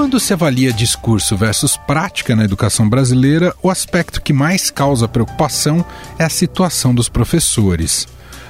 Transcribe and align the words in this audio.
Quando 0.00 0.18
se 0.18 0.32
avalia 0.32 0.72
discurso 0.72 1.36
versus 1.36 1.76
prática 1.76 2.34
na 2.34 2.42
educação 2.42 2.88
brasileira, 2.88 3.54
o 3.62 3.68
aspecto 3.68 4.22
que 4.22 4.32
mais 4.32 4.70
causa 4.70 5.06
preocupação 5.06 5.84
é 6.18 6.24
a 6.24 6.30
situação 6.30 6.94
dos 6.94 7.10
professores. 7.10 8.08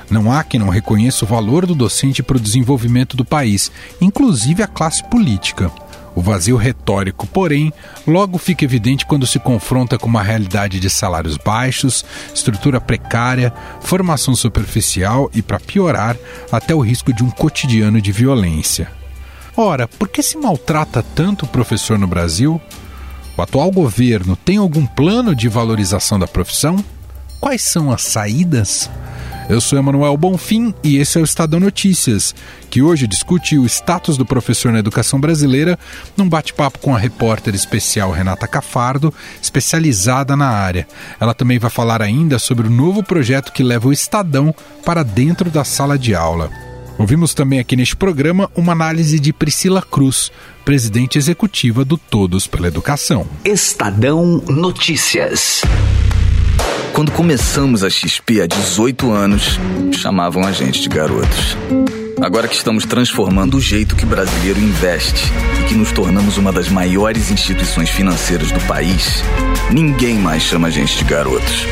Não 0.09 0.31
há 0.31 0.45
quem 0.45 0.61
não 0.61 0.69
reconheça 0.69 1.25
o 1.25 1.29
valor 1.29 1.67
do 1.67 1.75
docente 1.75 2.23
para 2.23 2.37
o 2.37 2.41
desenvolvimento 2.41 3.17
do 3.17 3.25
país, 3.25 3.69
inclusive 4.01 4.63
a 4.63 4.69
classe 4.69 5.03
política. 5.11 5.73
O 6.15 6.23
vazio 6.23 6.57
retórico, 6.57 7.27
porém, 7.27 7.73
logo 8.07 8.39
fica 8.39 8.65
evidente 8.65 9.05
quando 9.05 9.27
se 9.27 9.41
confronta 9.41 9.99
com 9.99 10.07
uma 10.07 10.23
realidade 10.23 10.79
de 10.79 10.89
salários 10.89 11.37
baixos, 11.37 12.05
estrutura 12.33 12.81
precária, 12.81 13.53
formação 13.81 14.37
superficial 14.37 15.29
e, 15.35 15.43
para 15.43 15.59
piorar, 15.59 16.17
até 16.53 16.73
o 16.73 16.81
risco 16.81 17.13
de 17.13 17.25
um 17.25 17.31
cotidiano 17.31 18.01
de 18.01 18.13
violência. 18.13 19.00
Ora, 19.63 19.87
por 19.87 20.09
que 20.09 20.23
se 20.23 20.39
maltrata 20.39 21.03
tanto 21.15 21.45
o 21.45 21.49
professor 21.49 21.99
no 21.99 22.07
Brasil? 22.07 22.59
O 23.37 23.43
atual 23.43 23.71
governo 23.71 24.35
tem 24.35 24.57
algum 24.57 24.87
plano 24.87 25.35
de 25.35 25.51
valorização 25.51 26.19
da 26.19 26.27
profissão? 26.27 26.83
Quais 27.39 27.61
são 27.61 27.93
as 27.93 28.01
saídas? 28.01 28.89
Eu 29.51 29.61
sou 29.61 29.79
Emanuel 29.79 30.17
Bonfim 30.17 30.75
e 30.83 30.97
esse 30.97 31.19
é 31.19 31.21
o 31.21 31.25
Estadão 31.25 31.61
Notícias, 31.61 32.35
que 32.71 32.81
hoje 32.81 33.07
discute 33.07 33.59
o 33.59 33.67
status 33.67 34.17
do 34.17 34.25
professor 34.25 34.73
na 34.73 34.79
educação 34.79 35.21
brasileira 35.21 35.79
num 36.17 36.27
bate-papo 36.27 36.79
com 36.79 36.97
a 36.97 36.99
repórter 36.99 37.55
especial 37.55 38.13
Renata 38.13 38.49
Cafardo, 38.49 39.13
especializada 39.43 40.35
na 40.39 40.49
área. 40.49 40.89
Ela 41.21 41.35
também 41.35 41.59
vai 41.59 41.71
falar 41.71 42.01
ainda 42.01 42.39
sobre 42.39 42.67
o 42.67 42.71
novo 42.71 43.03
projeto 43.03 43.53
que 43.53 43.63
leva 43.63 43.89
o 43.89 43.93
Estadão 43.93 44.55
para 44.87 45.03
dentro 45.03 45.51
da 45.51 45.65
sala 45.65 45.99
de 45.99 46.15
aula. 46.15 46.70
Ouvimos 47.01 47.33
também 47.33 47.59
aqui 47.59 47.77
neste 47.77 47.97
programa 47.97 48.51
uma 48.55 48.73
análise 48.73 49.19
de 49.19 49.33
Priscila 49.33 49.81
Cruz, 49.81 50.31
presidente 50.67 51.17
executiva 51.17 51.83
do 51.83 51.97
Todos 51.97 52.47
pela 52.47 52.69
Educação. 52.69 53.27
Estadão 53.43 54.43
Notícias. 54.47 55.63
Quando 56.93 57.11
começamos 57.11 57.83
a 57.83 57.89
XP 57.89 58.43
há 58.43 58.47
18 58.47 59.11
anos, 59.11 59.59
chamavam 59.93 60.45
a 60.45 60.53
gente 60.53 60.83
de 60.83 60.91
garotos. 60.91 61.57
Agora 62.21 62.47
que 62.47 62.55
estamos 62.55 62.85
transformando 62.85 63.57
o 63.57 63.61
jeito 63.63 63.97
que 63.97 64.05
brasileiro 64.05 64.61
investe 64.61 65.25
e 65.59 65.69
que 65.69 65.75
nos 65.75 65.93
tornamos 65.93 66.37
uma 66.37 66.53
das 66.53 66.69
maiores 66.69 67.31
instituições 67.31 67.89
financeiras 67.89 68.53
do 68.53 68.61
país, 68.67 69.25
ninguém 69.73 70.19
mais 70.19 70.43
chama 70.43 70.69
a 70.69 70.71
gente 70.71 70.99
de 70.99 71.05
garotos. 71.05 71.65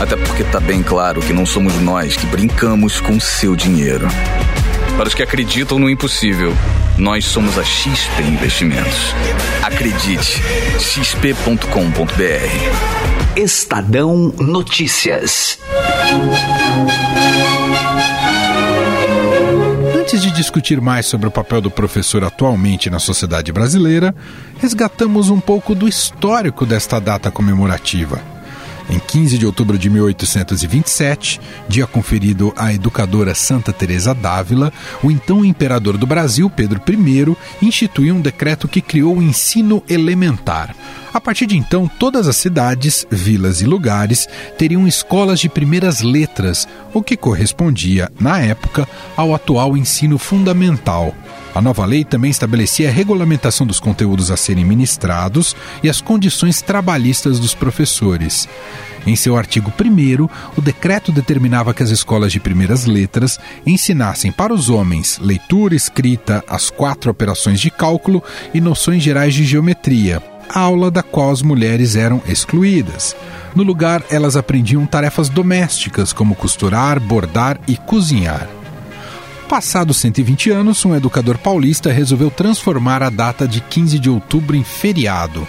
Até 0.00 0.16
porque 0.16 0.42
tá 0.42 0.58
bem 0.58 0.82
claro 0.82 1.20
que 1.20 1.32
não 1.32 1.46
somos 1.46 1.80
nós 1.80 2.16
que 2.16 2.26
brincamos 2.26 3.00
com 3.00 3.20
seu 3.20 3.54
dinheiro. 3.54 4.08
Para 5.02 5.08
os 5.08 5.14
que 5.14 5.22
acreditam 5.24 5.80
no 5.80 5.90
impossível, 5.90 6.54
nós 6.96 7.24
somos 7.24 7.58
a 7.58 7.64
XP 7.64 8.22
Investimentos. 8.22 9.12
Acredite, 9.60 10.40
xp.com.br. 10.78 12.14
Estadão 13.34 14.32
Notícias. 14.38 15.58
Antes 19.98 20.22
de 20.22 20.30
discutir 20.30 20.80
mais 20.80 21.04
sobre 21.06 21.26
o 21.26 21.32
papel 21.32 21.60
do 21.60 21.68
professor 21.68 22.22
atualmente 22.22 22.88
na 22.88 23.00
sociedade 23.00 23.50
brasileira, 23.50 24.14
resgatamos 24.60 25.30
um 25.30 25.40
pouco 25.40 25.74
do 25.74 25.88
histórico 25.88 26.64
desta 26.64 27.00
data 27.00 27.28
comemorativa. 27.28 28.31
Em 28.92 28.98
15 28.98 29.38
de 29.38 29.46
outubro 29.46 29.78
de 29.78 29.88
1827, 29.88 31.40
dia 31.66 31.86
conferido 31.86 32.52
à 32.54 32.74
educadora 32.74 33.34
Santa 33.34 33.72
Teresa 33.72 34.14
d'Ávila, 34.14 34.70
o 35.02 35.10
então 35.10 35.42
imperador 35.42 35.96
do 35.96 36.06
Brasil, 36.06 36.50
Pedro 36.50 36.78
I, 36.86 37.66
instituiu 37.66 38.14
um 38.14 38.20
decreto 38.20 38.68
que 38.68 38.82
criou 38.82 39.16
o 39.16 39.22
ensino 39.22 39.82
elementar. 39.88 40.76
A 41.10 41.18
partir 41.18 41.46
de 41.46 41.56
então, 41.56 41.88
todas 41.88 42.28
as 42.28 42.36
cidades, 42.36 43.06
vilas 43.10 43.62
e 43.62 43.64
lugares 43.64 44.28
teriam 44.58 44.86
escolas 44.86 45.40
de 45.40 45.48
primeiras 45.48 46.02
letras, 46.02 46.68
o 46.92 47.02
que 47.02 47.16
correspondia, 47.16 48.12
na 48.20 48.40
época, 48.40 48.86
ao 49.16 49.34
atual 49.34 49.74
ensino 49.74 50.18
fundamental. 50.18 51.14
A 51.54 51.60
nova 51.60 51.84
lei 51.84 52.02
também 52.02 52.30
estabelecia 52.30 52.88
a 52.88 52.92
regulamentação 52.92 53.66
dos 53.66 53.78
conteúdos 53.78 54.30
a 54.30 54.36
serem 54.36 54.64
ministrados 54.64 55.54
e 55.82 55.90
as 55.90 56.00
condições 56.00 56.62
trabalhistas 56.62 57.38
dos 57.38 57.54
professores. 57.54 58.48
Em 59.06 59.16
seu 59.16 59.36
artigo 59.36 59.70
1, 59.70 60.28
o 60.56 60.60
decreto 60.60 61.12
determinava 61.12 61.74
que 61.74 61.82
as 61.82 61.90
escolas 61.90 62.32
de 62.32 62.40
primeiras 62.40 62.86
letras 62.86 63.38
ensinassem 63.66 64.32
para 64.32 64.54
os 64.54 64.70
homens 64.70 65.18
leitura, 65.20 65.74
escrita, 65.74 66.42
as 66.48 66.70
quatro 66.70 67.10
operações 67.10 67.60
de 67.60 67.70
cálculo 67.70 68.22
e 68.54 68.60
noções 68.60 69.02
gerais 69.02 69.34
de 69.34 69.44
geometria, 69.44 70.22
aula 70.48 70.90
da 70.90 71.02
qual 71.02 71.30
as 71.30 71.42
mulheres 71.42 71.96
eram 71.96 72.22
excluídas. 72.26 73.14
No 73.54 73.62
lugar, 73.62 74.02
elas 74.08 74.36
aprendiam 74.36 74.86
tarefas 74.86 75.28
domésticas 75.28 76.12
como 76.12 76.34
costurar, 76.34 76.98
bordar 76.98 77.60
e 77.68 77.76
cozinhar. 77.76 78.61
Passados 79.52 79.98
120 79.98 80.48
anos, 80.48 80.82
um 80.82 80.96
educador 80.96 81.36
paulista 81.36 81.92
resolveu 81.92 82.30
transformar 82.30 83.02
a 83.02 83.10
data 83.10 83.46
de 83.46 83.60
15 83.60 83.98
de 83.98 84.08
outubro 84.08 84.56
em 84.56 84.64
feriado. 84.64 85.46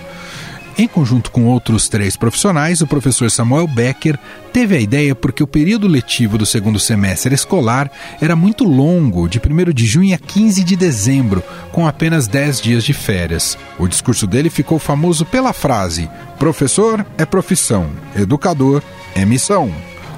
Em 0.77 0.89
conjunto 0.89 1.31
com 1.31 1.45
outros 1.45 1.87
três 1.87 2.17
profissionais, 2.17 2.81
o 2.81 2.85
professor 2.85 3.31
Samuel 3.31 3.65
Becker 3.65 4.19
teve 4.51 4.75
a 4.75 4.81
ideia 4.81 5.15
porque 5.15 5.41
o 5.41 5.47
período 5.47 5.87
letivo 5.87 6.37
do 6.37 6.45
segundo 6.45 6.81
semestre 6.81 7.33
escolar 7.33 7.89
era 8.19 8.35
muito 8.35 8.65
longo, 8.65 9.29
de 9.29 9.39
1 9.39 9.71
de 9.71 9.85
junho 9.85 10.13
a 10.13 10.17
15 10.17 10.65
de 10.65 10.75
dezembro, 10.75 11.41
com 11.71 11.87
apenas 11.87 12.27
10 12.27 12.59
dias 12.59 12.83
de 12.83 12.91
férias. 12.91 13.57
O 13.79 13.87
discurso 13.87 14.27
dele 14.27 14.49
ficou 14.49 14.79
famoso 14.79 15.23
pela 15.23 15.53
frase: 15.53 16.09
professor 16.37 17.05
é 17.17 17.25
profissão, 17.25 17.89
educador 18.17 18.83
é 19.15 19.23
missão. 19.23 19.73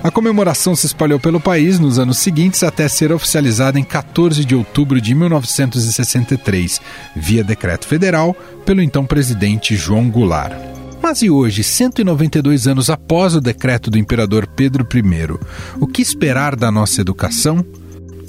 A 0.06 0.12
comemoração 0.12 0.76
se 0.76 0.86
espalhou 0.86 1.20
pelo 1.20 1.40
país 1.40 1.80
nos 1.80 1.98
anos 1.98 2.20
seguintes 2.20 2.62
até 2.62 2.88
ser 2.88 3.12
oficializada 3.12 3.80
em 3.80 3.84
14 3.84 4.46
de 4.46 4.54
outubro 4.54 5.02
de 5.02 5.16
1963, 5.16 6.80
via 7.16 7.44
decreto 7.44 7.88
federal, 7.88 8.36
pelo 8.64 8.84
então 8.84 9.04
presidente 9.04 9.76
João 9.76 10.08
Goulart. 10.08 10.54
Mas 11.02 11.24
e 11.24 11.30
hoje, 11.32 11.64
192 11.64 12.68
anos 12.68 12.92
após 12.92 13.34
o 13.34 13.42
decreto 13.42 13.90
do 13.90 13.98
imperador 13.98 14.46
Pedro 14.46 14.88
I, 14.94 15.40
o 15.80 15.88
que 15.88 16.04
esperar 16.04 16.56
da 16.56 16.70
nossa 16.70 17.02
educação? 17.02 17.66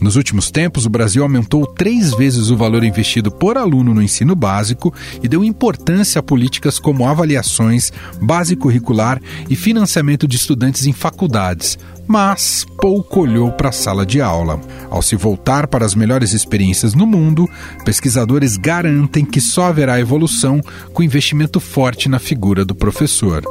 Nos 0.01 0.15
últimos 0.15 0.51
tempos, 0.51 0.85
o 0.85 0.91
Brasil 0.91 1.23
aumentou 1.23 1.67
três 1.67 2.13
vezes 2.15 2.51
o 2.51 2.57
valor 2.57 2.85
investido 2.85 3.31
por 3.31 3.57
aluno 3.57 3.95
no 3.95 4.03
ensino 4.03 4.35
básico 4.35 4.93
e 5.23 5.29
deu 5.29 5.43
importância 5.43 6.19
a 6.19 6.23
políticas 6.23 6.79
como 6.79 7.09
avaliações, 7.09 7.93
base 8.21 8.55
curricular 8.57 9.21
e 9.49 9.57
financiamento 9.57 10.29
de 10.29 10.37
estudantes 10.37 10.87
em 10.87 10.93
faculdades, 10.93 11.79
mas 12.07 12.67
pouco 12.79 13.21
olhou 13.21 13.51
para 13.51 13.71
a 13.71 13.73
sala 13.73 14.05
de 14.05 14.21
aula. 14.21 14.61
Ao 14.91 15.01
se 15.01 15.17
voltar 15.17 15.67
para 15.67 15.85
as 15.85 15.95
melhores 15.95 16.33
experiências 16.33 16.95
no 16.95 17.07
mundo, 17.07 17.49
pesquisadores 17.85 18.57
garantem 18.57 19.25
que 19.25 19.41
só 19.41 19.65
haverá 19.65 19.99
evolução 19.99 20.61
com 20.93 21.03
investimento 21.03 21.59
forte 21.59 22.09
na 22.09 22.19
figura 22.19 22.65
do 22.65 22.75
professor. 22.75 23.43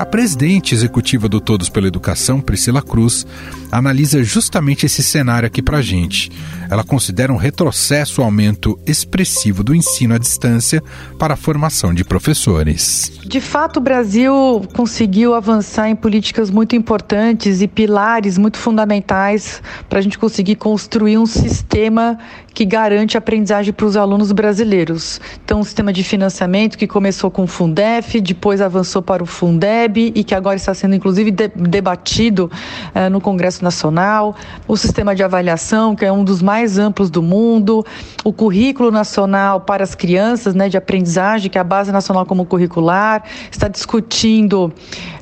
A 0.00 0.06
presidente 0.06 0.74
executiva 0.74 1.28
do 1.28 1.42
Todos 1.42 1.68
pela 1.68 1.86
Educação, 1.86 2.40
Priscila 2.40 2.80
Cruz, 2.80 3.26
analisa 3.70 4.24
justamente 4.24 4.86
esse 4.86 5.02
cenário 5.02 5.46
aqui 5.46 5.60
para 5.60 5.82
gente. 5.82 6.32
Ela 6.70 6.82
considera 6.82 7.30
um 7.30 7.36
retrocesso 7.36 8.22
o 8.22 8.24
aumento 8.24 8.80
expressivo 8.86 9.62
do 9.62 9.74
ensino 9.74 10.14
à 10.14 10.18
distância 10.18 10.82
para 11.18 11.34
a 11.34 11.36
formação 11.36 11.92
de 11.92 12.02
professores. 12.02 13.12
De 13.26 13.42
fato, 13.42 13.76
o 13.76 13.80
Brasil 13.82 14.66
conseguiu 14.72 15.34
avançar 15.34 15.90
em 15.90 15.94
políticas 15.94 16.48
muito 16.48 16.74
importantes 16.74 17.60
e 17.60 17.68
pilares 17.68 18.38
muito 18.38 18.56
fundamentais 18.56 19.62
para 19.86 19.98
a 19.98 20.02
gente 20.02 20.18
conseguir 20.18 20.56
construir 20.56 21.18
um 21.18 21.26
sistema 21.26 22.18
que 22.52 22.64
garante 22.64 23.16
aprendizagem 23.16 23.72
para 23.72 23.86
os 23.86 23.96
alunos 23.96 24.32
brasileiros. 24.32 25.20
Então, 25.44 25.60
o 25.60 25.64
sistema 25.64 25.92
de 25.92 26.02
financiamento 26.02 26.76
que 26.76 26.86
começou 26.86 27.30
com 27.30 27.44
o 27.44 27.46
Fundef, 27.46 28.20
depois 28.20 28.60
avançou 28.60 29.02
para 29.02 29.22
o 29.22 29.26
Fundeb 29.26 30.12
e 30.14 30.24
que 30.24 30.34
agora 30.34 30.56
está 30.56 30.74
sendo 30.74 30.94
inclusive 30.94 31.30
debatido 31.30 32.50
uh, 32.94 33.10
no 33.10 33.20
Congresso 33.20 33.62
Nacional, 33.62 34.34
o 34.66 34.76
sistema 34.76 35.14
de 35.14 35.22
avaliação, 35.22 35.94
que 35.94 36.04
é 36.04 36.12
um 36.12 36.24
dos 36.24 36.42
mais 36.42 36.78
amplos 36.78 37.10
do 37.10 37.22
mundo, 37.22 37.84
o 38.24 38.32
currículo 38.32 38.90
nacional 38.90 39.60
para 39.60 39.84
as 39.84 39.94
crianças, 39.94 40.54
né, 40.54 40.68
de 40.68 40.76
aprendizagem, 40.76 41.50
que 41.50 41.58
é 41.58 41.60
a 41.60 41.64
base 41.64 41.92
nacional 41.92 42.26
como 42.26 42.44
curricular, 42.44 43.22
está 43.50 43.68
discutindo 43.68 44.72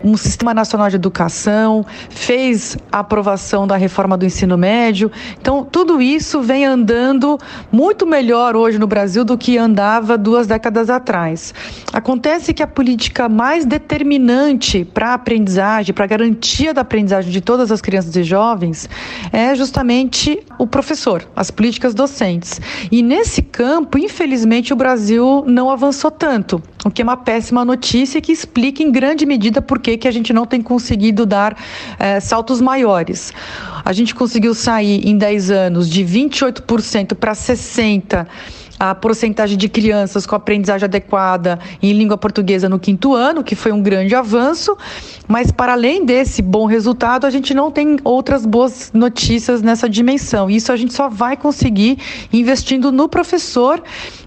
um 0.02 0.16
sistema 0.16 0.54
nacional 0.54 0.88
de 0.88 0.96
educação, 0.96 1.84
fez 2.08 2.76
a 2.90 3.00
aprovação 3.00 3.66
da 3.66 3.76
reforma 3.76 4.16
do 4.16 4.24
ensino 4.24 4.56
médio. 4.56 5.10
Então, 5.40 5.64
tudo 5.64 6.00
isso 6.00 6.40
vem 6.40 6.64
andando 6.64 7.17
muito 7.72 8.06
melhor 8.06 8.54
hoje 8.54 8.78
no 8.78 8.86
Brasil 8.86 9.24
do 9.24 9.36
que 9.36 9.58
andava 9.58 10.16
duas 10.16 10.46
décadas 10.46 10.90
atrás. 10.90 11.52
Acontece 11.92 12.52
que 12.54 12.62
a 12.62 12.66
política 12.66 13.28
mais 13.28 13.64
determinante 13.64 14.84
para 14.84 15.08
a 15.10 15.14
aprendizagem, 15.14 15.94
para 15.94 16.04
a 16.04 16.08
garantia 16.08 16.72
da 16.72 16.82
aprendizagem 16.82 17.30
de 17.30 17.40
todas 17.40 17.72
as 17.72 17.80
crianças 17.80 18.14
e 18.14 18.22
jovens, 18.22 18.88
é 19.32 19.54
justamente 19.54 20.40
o 20.58 20.66
professor, 20.66 21.26
as 21.34 21.50
políticas 21.50 21.94
docentes. 21.94 22.60
E 22.90 23.02
nesse 23.02 23.42
campo, 23.42 23.98
infelizmente, 23.98 24.72
o 24.72 24.76
Brasil 24.76 25.44
não 25.46 25.70
avançou 25.70 26.10
tanto, 26.10 26.62
o 26.84 26.90
que 26.90 27.02
é 27.02 27.04
uma 27.04 27.16
péssima 27.16 27.64
notícia 27.64 28.20
que 28.20 28.32
explica 28.32 28.82
em 28.82 28.90
grande 28.90 29.26
medida 29.26 29.60
por 29.60 29.78
que, 29.78 29.96
que 29.96 30.08
a 30.08 30.10
gente 30.10 30.32
não 30.32 30.46
tem 30.46 30.60
conseguido 30.60 31.26
dar 31.26 31.56
é, 31.98 32.20
saltos 32.20 32.60
maiores. 32.60 33.32
A 33.84 33.92
gente 33.92 34.14
conseguiu 34.14 34.54
sair 34.54 35.06
em 35.08 35.16
10 35.16 35.50
anos 35.50 35.88
de 35.88 36.04
28% 36.04 37.07
para 37.14 37.32
60% 37.32 38.26
a 38.78 38.94
porcentagem 38.94 39.58
de 39.58 39.68
crianças 39.68 40.24
com 40.24 40.36
aprendizagem 40.36 40.84
adequada 40.84 41.58
em 41.82 41.92
língua 41.92 42.16
portuguesa 42.16 42.68
no 42.68 42.78
quinto 42.78 43.12
ano, 43.12 43.42
que 43.42 43.56
foi 43.56 43.72
um 43.72 43.82
grande 43.82 44.14
avanço, 44.14 44.76
mas 45.26 45.50
para 45.50 45.72
além 45.72 46.04
desse 46.04 46.40
bom 46.40 46.66
resultado, 46.66 47.26
a 47.26 47.30
gente 47.30 47.52
não 47.52 47.70
tem 47.70 47.96
outras 48.04 48.46
boas 48.46 48.92
notícias 48.94 49.62
nessa 49.62 49.88
dimensão. 49.88 50.48
Isso 50.48 50.70
a 50.70 50.76
gente 50.76 50.94
só 50.94 51.08
vai 51.08 51.36
conseguir 51.36 51.98
investindo 52.32 52.92
no 52.92 53.08
professor, 53.08 53.82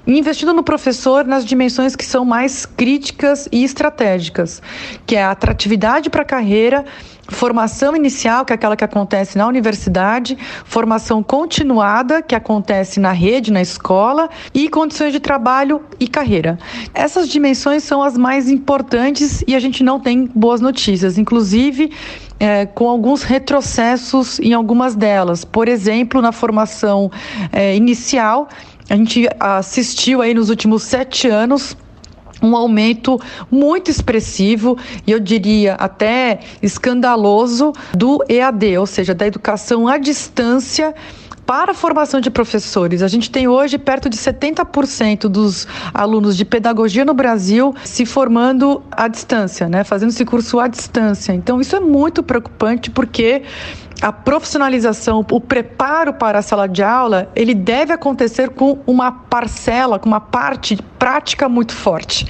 investindo 0.05 0.53
no 0.53 0.63
professor 0.63 1.23
nas 1.25 1.45
dimensões 1.45 1.95
que 1.95 2.05
são 2.05 2.25
mais 2.25 2.65
críticas 2.65 3.47
e 3.51 3.63
estratégicas, 3.63 4.61
que 5.05 5.15
é 5.15 5.23
a 5.23 5.31
atratividade 5.31 6.09
para 6.09 6.23
a 6.23 6.25
carreira 6.25 6.83
formação 7.31 7.95
inicial, 7.95 8.45
que 8.45 8.53
é 8.53 8.55
aquela 8.55 8.75
que 8.75 8.83
acontece 8.83 9.37
na 9.37 9.47
universidade, 9.47 10.37
formação 10.65 11.23
continuada, 11.23 12.21
que 12.21 12.35
acontece 12.35 12.99
na 12.99 13.11
rede, 13.11 13.51
na 13.51 13.61
escola, 13.61 14.29
e 14.53 14.69
condições 14.69 15.11
de 15.11 15.19
trabalho 15.19 15.81
e 15.99 16.07
carreira. 16.07 16.59
Essas 16.93 17.29
dimensões 17.29 17.83
são 17.83 18.03
as 18.03 18.17
mais 18.17 18.49
importantes 18.49 19.43
e 19.47 19.55
a 19.55 19.59
gente 19.59 19.83
não 19.83 19.99
tem 19.99 20.29
boas 20.35 20.61
notícias, 20.61 21.17
inclusive 21.17 21.91
é, 22.39 22.65
com 22.65 22.89
alguns 22.89 23.23
retrocessos 23.23 24.39
em 24.39 24.53
algumas 24.53 24.95
delas. 24.95 25.45
Por 25.45 25.67
exemplo, 25.67 26.21
na 26.21 26.31
formação 26.31 27.11
é, 27.51 27.75
inicial, 27.75 28.49
a 28.89 28.95
gente 28.95 29.27
assistiu 29.39 30.21
aí 30.21 30.33
nos 30.33 30.49
últimos 30.49 30.83
sete 30.83 31.27
anos 31.27 31.77
um 32.41 32.55
aumento 32.55 33.19
muito 33.49 33.91
expressivo 33.91 34.77
e 35.05 35.11
eu 35.11 35.19
diria 35.19 35.75
até 35.75 36.39
escandaloso 36.61 37.73
do 37.93 38.23
EAD, 38.27 38.77
ou 38.77 38.85
seja, 38.85 39.13
da 39.13 39.27
educação 39.27 39.87
à 39.87 39.97
distância 39.97 40.93
para 41.45 41.71
a 41.71 41.75
formação 41.75 42.21
de 42.21 42.29
professores. 42.29 43.01
A 43.03 43.07
gente 43.07 43.29
tem 43.29 43.47
hoje 43.47 43.77
perto 43.77 44.09
de 44.09 44.15
70% 44.15 45.27
dos 45.27 45.67
alunos 45.93 46.37
de 46.37 46.45
pedagogia 46.45 47.03
no 47.03 47.13
Brasil 47.13 47.75
se 47.83 48.05
formando 48.05 48.81
à 48.89 49.07
distância, 49.07 49.67
né, 49.67 49.83
fazendo 49.83 50.09
esse 50.09 50.23
curso 50.23 50.59
à 50.59 50.67
distância. 50.67 51.33
Então 51.33 51.59
isso 51.59 51.75
é 51.75 51.79
muito 51.79 52.23
preocupante 52.23 52.89
porque 52.89 53.43
a 54.01 54.11
profissionalização, 54.11 55.23
o 55.31 55.39
preparo 55.39 56.13
para 56.13 56.39
a 56.39 56.41
sala 56.41 56.67
de 56.67 56.81
aula, 56.81 57.29
ele 57.35 57.53
deve 57.53 57.93
acontecer 57.93 58.49
com 58.49 58.79
uma 58.87 59.11
parcela, 59.11 59.99
com 59.99 60.07
uma 60.07 60.19
parte 60.19 60.77
prática 60.97 61.47
muito 61.47 61.73
forte. 61.73 62.25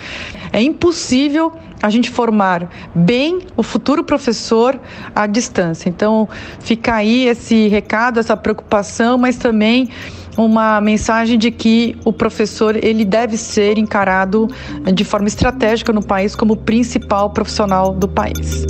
É 0.52 0.62
impossível 0.62 1.54
a 1.82 1.90
gente 1.90 2.10
formar 2.10 2.70
bem 2.94 3.48
o 3.56 3.64
futuro 3.64 4.04
professor 4.04 4.78
à 5.16 5.26
distância. 5.26 5.88
Então, 5.88 6.28
fica 6.60 6.96
aí 6.96 7.28
esse 7.28 7.70
recado, 7.70 8.20
essa 8.20 8.36
preocupação, 8.36 9.18
mas 9.18 9.38
também 9.38 9.90
uma 10.38 10.80
mensagem 10.82 11.38
de 11.38 11.52
que 11.52 11.98
o 12.04 12.12
professor 12.12 12.76
ele 12.76 13.06
deve 13.06 13.38
ser 13.38 13.78
encarado 13.78 14.48
de 14.94 15.04
forma 15.04 15.28
estratégica 15.28 15.94
no 15.94 16.04
país 16.04 16.36
como 16.36 16.56
principal 16.56 17.30
profissional 17.30 17.94
do 17.94 18.08
país. 18.08 18.66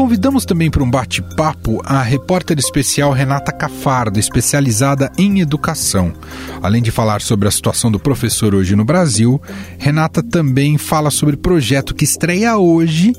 Convidamos 0.00 0.46
também 0.46 0.70
para 0.70 0.82
um 0.82 0.90
bate-papo 0.90 1.82
a 1.84 2.00
repórter 2.00 2.58
especial 2.58 3.12
Renata 3.12 3.52
Cafardo, 3.52 4.18
especializada 4.18 5.12
em 5.18 5.40
educação. 5.40 6.14
Além 6.62 6.80
de 6.80 6.90
falar 6.90 7.20
sobre 7.20 7.46
a 7.46 7.50
situação 7.50 7.92
do 7.92 8.00
professor 8.00 8.54
hoje 8.54 8.74
no 8.74 8.82
Brasil, 8.82 9.38
Renata 9.76 10.22
também 10.22 10.78
fala 10.78 11.10
sobre 11.10 11.36
projeto 11.36 11.94
que 11.94 12.04
estreia 12.04 12.56
hoje, 12.56 13.14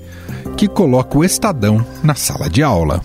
que 0.57 0.67
coloca 0.67 1.19
o 1.19 1.23
Estadão 1.23 1.85
na 2.03 2.15
sala 2.15 2.49
de 2.49 2.63
aula. 2.63 2.99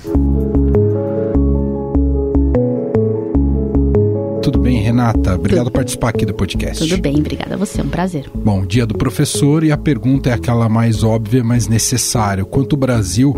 Renata? 4.97 5.35
Obrigado 5.35 5.67
por 5.67 5.73
participar 5.73 6.09
aqui 6.09 6.25
do 6.25 6.33
podcast. 6.33 6.89
Tudo 6.89 7.01
bem, 7.03 7.19
obrigada 7.19 7.55
a 7.55 7.59
você, 7.59 7.83
é 7.83 7.85
um 7.85 7.89
prazer. 7.89 8.31
Bom, 8.35 8.65
dia 8.65 8.87
do 8.87 8.97
professor 8.97 9.63
e 9.63 9.71
a 9.71 9.77
pergunta 9.77 10.31
é 10.31 10.33
aquela 10.33 10.71
mais 10.71 11.05
óbvia, 11.05 11.45
mas 11.45 11.69
necessária. 11.69 12.47
Quanto 12.47 12.73
o 12.73 12.77
Brasil 12.79 13.35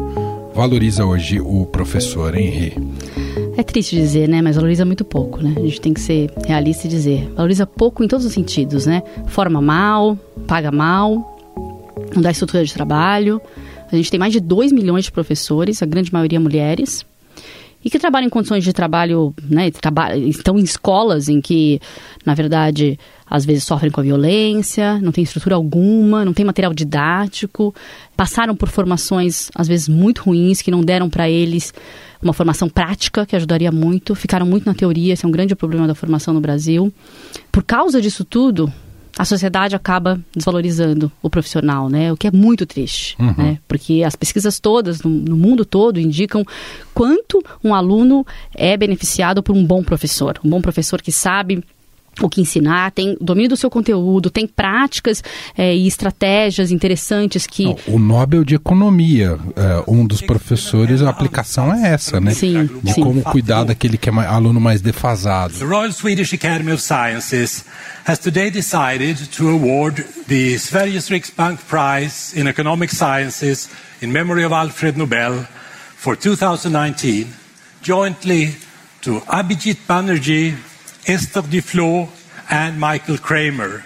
valoriza 0.55 1.05
hoje 1.05 1.41
o 1.41 1.67
professor 1.67 2.37
Henri? 2.37 2.77
É 3.57 3.65
triste 3.65 3.97
dizer, 3.97 4.29
né? 4.29 4.41
Mas 4.41 4.55
valoriza 4.55 4.85
muito 4.85 5.05
pouco, 5.05 5.43
né? 5.43 5.53
A 5.57 5.61
gente 5.61 5.81
tem 5.81 5.93
que 5.93 6.01
ser 6.01 6.31
realista 6.47 6.87
e 6.87 6.91
dizer. 6.91 7.29
Valoriza 7.35 7.67
pouco 7.67 8.05
em 8.05 8.09
todos 8.09 8.25
os 8.25 8.33
sentidos, 8.33 8.87
né? 8.87 9.03
Forma 9.27 9.61
mal, 9.61 10.17
paga 10.47 10.71
mal, 10.71 11.37
não 12.15 12.23
dá 12.23 12.31
estrutura 12.31 12.65
de 12.65 12.73
trabalho. 12.73 13.43
A 13.91 13.97
gente 13.97 14.13
tem 14.13 14.21
mais 14.21 14.33
de 14.33 14.39
2 14.39 14.71
milhões 14.71 15.07
de 15.07 15.11
professores, 15.11 15.83
a 15.83 15.87
grande 15.87 16.13
maioria 16.13 16.39
mulheres, 16.39 17.05
e 17.85 17.89
que 17.89 17.99
trabalham 17.99 18.27
em 18.27 18.31
condições 18.31 18.65
de 18.65 18.73
trabalho, 18.73 19.35
né? 19.49 19.71
Estão 20.27 20.59
em 20.59 20.63
escolas 20.63 21.29
em 21.29 21.41
que, 21.41 21.81
na 22.25 22.35
verdade, 22.35 22.99
às 23.27 23.45
vezes 23.45 23.65
sofrem 23.65 23.91
com 23.91 24.01
a 24.01 24.05
violência, 24.05 24.99
não 25.01 25.13
tem 25.13 25.23
estrutura 25.23 25.55
alguma, 25.55 26.25
não 26.25 26.33
tem 26.33 26.45
material 26.45 26.75
didático, 26.75 27.75
passaram 28.17 28.57
por 28.57 28.69
formações 28.69 29.51
às 29.55 29.69
vezes 29.69 29.89
muito 29.89 30.23
ruins 30.23 30.61
que 30.61 30.71
não 30.71 30.81
deram 30.81 31.09
para 31.09 31.29
eles 31.31 31.73
uma 32.21 32.33
formação 32.33 32.69
prática 32.69 33.25
que 33.25 33.37
ajudaria 33.37 33.71
muito, 33.71 34.15
ficaram 34.15 34.45
muito 34.45 34.67
na 34.67 34.75
teoria, 34.75 35.13
esse 35.13 35.25
é 35.25 35.29
um 35.29 35.33
grande 35.33 35.55
problema 35.55 35.87
da 35.87 35.95
formação 35.95 36.35
no 36.35 36.41
Brasil. 36.41 36.93
Por 37.53 37.63
causa 37.63 38.01
disso 38.01 38.25
tudo, 38.25 38.73
a 39.17 39.25
sociedade 39.25 39.75
acaba 39.75 40.21
desvalorizando 40.35 41.11
o 41.23 41.31
profissional, 41.31 41.89
né? 41.89 42.13
O 42.13 42.17
que 42.17 42.27
é 42.27 42.31
muito 42.31 42.67
triste, 42.67 43.17
uhum. 43.19 43.35
né? 43.37 43.59
Porque 43.67 44.03
as 44.05 44.17
pesquisas 44.17 44.59
todas 44.61 45.03
no, 45.03 45.11
no, 45.11 45.37
mundo 45.37 45.65
todo 45.65 46.01
indicam 46.01 46.45
quanto 46.95 47.43
um 47.63 47.75
aluno 47.75 48.27
é 48.55 48.77
beneficiado 48.77 49.43
por 49.43 49.57
um 49.57 49.65
bom 49.65 49.83
professor, 49.83 50.39
um 50.45 50.51
bom 50.51 50.61
professor 50.61 51.01
que 51.01 51.13
sabe 51.13 51.63
o 52.21 52.29
que 52.29 52.41
ensinar, 52.41 52.91
tem 52.93 53.17
domínio 53.21 53.51
do 53.51 53.57
seu 53.57 53.71
conteúdo, 53.71 54.31
tem 54.31 54.47
práticas 54.47 55.23
é, 55.57 55.75
e 55.75 55.87
estratégias 55.87 56.71
interessantes 56.71 57.47
que... 57.47 57.65
Não, 57.65 57.77
o 57.87 57.99
Nobel 57.99 58.45
de 58.45 58.55
Economia, 58.55 59.39
é, 59.57 59.85
um 59.87 60.07
dos 60.07 60.21
professores, 60.21 61.03
a 61.03 61.11
aplicação 61.11 61.73
é 61.73 61.93
essa, 61.93 62.21
né? 62.21 62.33
Sim, 62.33 62.69
De 62.83 62.93
sim. 62.93 63.03
como 63.03 63.23
cuidar 63.23 63.65
daquele 63.65 63.97
que 63.97 64.09
é 64.09 64.13
mais, 64.13 64.29
aluno 64.29 64.61
mais 64.61 64.81
defasado. 64.81 65.55
The 65.55 65.65
Royal 65.65 65.93
Swedish 65.93 66.33
Academy 66.35 66.73
of 66.73 66.83
Sciences 66.83 67.65
has 68.07 68.19
today 68.19 68.51
decided 68.51 69.17
to 69.37 69.49
award 69.49 70.05
the 70.29 70.59
Sveriges 70.59 71.09
Riksbank 71.11 71.61
Prize 71.69 72.39
in 72.39 72.47
Economic 72.47 72.95
Sciences 72.95 73.69
in 74.01 74.13
memory 74.13 74.45
of 74.45 74.53
Alfred 74.53 74.97
Nobel 74.97 75.47
for 75.97 76.17
2019 76.17 77.27
jointly 77.83 78.55
to 79.01 79.21
Abhijit 79.21 79.79
Banerjee 79.87 80.55
Esther 81.09 81.43
Duflo 81.43 82.07
and 82.51 82.73
Michael 82.73 83.17
Kramer 83.17 83.83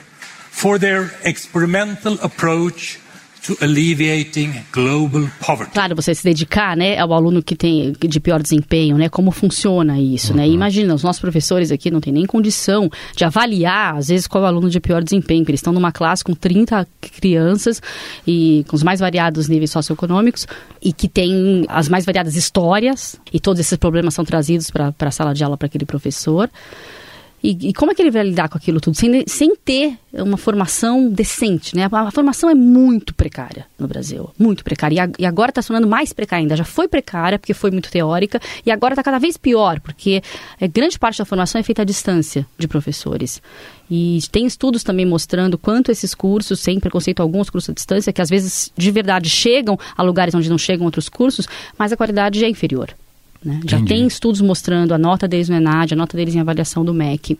for 0.50 0.76
their 0.76 1.09
experimental 1.25 2.19
approach 2.21 2.99
to 3.43 3.57
alleviating 3.61 4.52
global 4.73 5.29
poverty. 5.41 5.73
Claro, 5.73 5.95
você 5.95 6.17
se 6.17 6.25
dedicar, 6.25 6.76
né, 6.76 6.99
ao 6.99 7.12
aluno 7.12 7.41
que 7.41 7.55
tem 7.55 7.93
de 7.93 8.19
pior 8.19 8.43
desempenho, 8.43 8.99
né, 8.99 9.09
como 9.09 9.31
funciona 9.31 10.00
isso, 10.00 10.35
né? 10.35 10.43
uhum. 10.43 10.49
né? 10.49 10.55
Imagina, 10.55 10.95
os 10.95 11.05
nossos 11.05 11.21
professores 11.21 11.71
aqui 11.71 11.93
não 11.93 12.00
têm 12.00 12.12
nem 12.12 12.26
condição 12.26 12.91
de 13.14 13.25
avaliar, 13.25 13.99
às 13.99 14.09
vezes, 14.09 14.26
qual 14.26 14.43
é 14.43 14.47
o 14.47 14.49
aluno 14.49 14.69
de 14.69 14.81
pior 14.81 15.00
desempenho. 15.00 15.45
Eles 15.47 15.61
estão 15.61 15.73
numa 15.73 15.93
classe 15.93 16.25
com 16.25 16.35
30 16.35 16.88
crianças 17.00 17.81
e 18.26 18.64
com 18.67 18.75
os 18.75 18.83
mais 18.83 18.99
variados 18.99 19.47
níveis 19.47 19.71
socioeconômicos 19.71 20.49
e 20.83 20.93
que 20.93 21.07
tem 21.09 21.64
as 21.69 21.88
mais 21.88 22.05
variadas 22.05 22.35
histórias 22.35 23.14
e 23.33 23.38
todos 23.38 23.61
esses 23.61 23.79
problemas 23.79 24.12
são 24.12 24.25
trazidos 24.25 24.71
para 24.71 24.93
a 24.99 25.11
sala 25.12 25.33
de 25.33 25.45
aula 25.45 25.57
para 25.57 25.67
aquele 25.67 25.87
professor. 25.87 26.50
E, 27.42 27.70
e, 27.70 27.72
como 27.72 27.90
é 27.90 27.94
que 27.94 28.00
ele 28.00 28.11
vai 28.11 28.22
lidar 28.22 28.49
com 28.49 28.56
aquilo 28.56 28.80
tudo? 28.80 28.96
Sem, 28.96 29.25
sem 29.26 29.56
ter 29.56 29.99
uma 30.12 30.37
formação 30.37 31.08
decente, 31.08 31.75
né? 31.75 31.88
A, 31.90 32.00
a 32.02 32.11
formação 32.11 32.49
é 32.49 32.54
muito 32.54 33.12
precária 33.14 33.66
no 33.76 33.88
Brasil, 33.88 34.30
muito 34.38 34.62
precária. 34.62 34.94
E, 34.94 35.00
a, 35.00 35.11
e 35.18 35.26
agora 35.26 35.50
está 35.50 35.61
se 35.61 35.68
tornando 35.68 35.88
mais 35.88 36.12
precária 36.12 36.42
ainda. 36.42 36.56
Já 36.56 36.64
foi 36.64 36.87
precária, 36.87 37.38
porque 37.38 37.52
foi 37.52 37.72
muito 37.72 37.90
teórica, 37.90 38.40
e 38.64 38.70
agora 38.70 38.92
está 38.94 39.02
cada 39.02 39.18
vez 39.18 39.37
pior, 39.37 39.80
porque 39.80 40.22
é, 40.61 40.68
grande 40.68 40.99
parte 40.99 41.18
da 41.18 41.25
formação 41.25 41.61
é 41.61 41.64
feita 41.64 41.82
à 41.82 41.84
distância 41.84 42.46
de 42.56 42.68
professores. 42.68 43.42
E 43.90 44.20
tem 44.30 44.46
estudos 44.46 44.84
também 44.84 45.04
mostrando 45.04 45.58
quanto 45.58 45.90
esses 45.90 46.14
cursos, 46.14 46.61
sem 46.61 46.78
preconceito 46.78 47.20
alguns 47.20 47.50
cursos 47.50 47.70
à 47.70 47.72
distância, 47.72 48.12
que 48.12 48.22
às 48.22 48.30
vezes 48.30 48.72
de 48.76 48.90
verdade 48.90 49.28
chegam 49.28 49.78
a 49.96 50.02
lugares 50.02 50.34
onde 50.34 50.49
não 50.49 50.58
chegam 50.58 50.87
outros 50.87 51.08
cursos, 51.08 51.49
mas 51.76 51.92
a 51.92 51.96
qualidade 51.96 52.44
é 52.44 52.49
inferior. 52.49 52.94
Né? 53.44 53.61
Já 53.66 53.82
tem 53.82 54.06
estudos 54.06 54.40
mostrando 54.40 54.92
a 54.92 54.99
nota 54.99 55.26
deles 55.26 55.49
no 55.49 55.56
ENAD, 55.56 55.94
a 55.94 55.96
nota 55.96 56.16
deles 56.16 56.34
em 56.34 56.40
avaliação 56.40 56.84
do 56.84 56.94
MEC. 56.94 57.38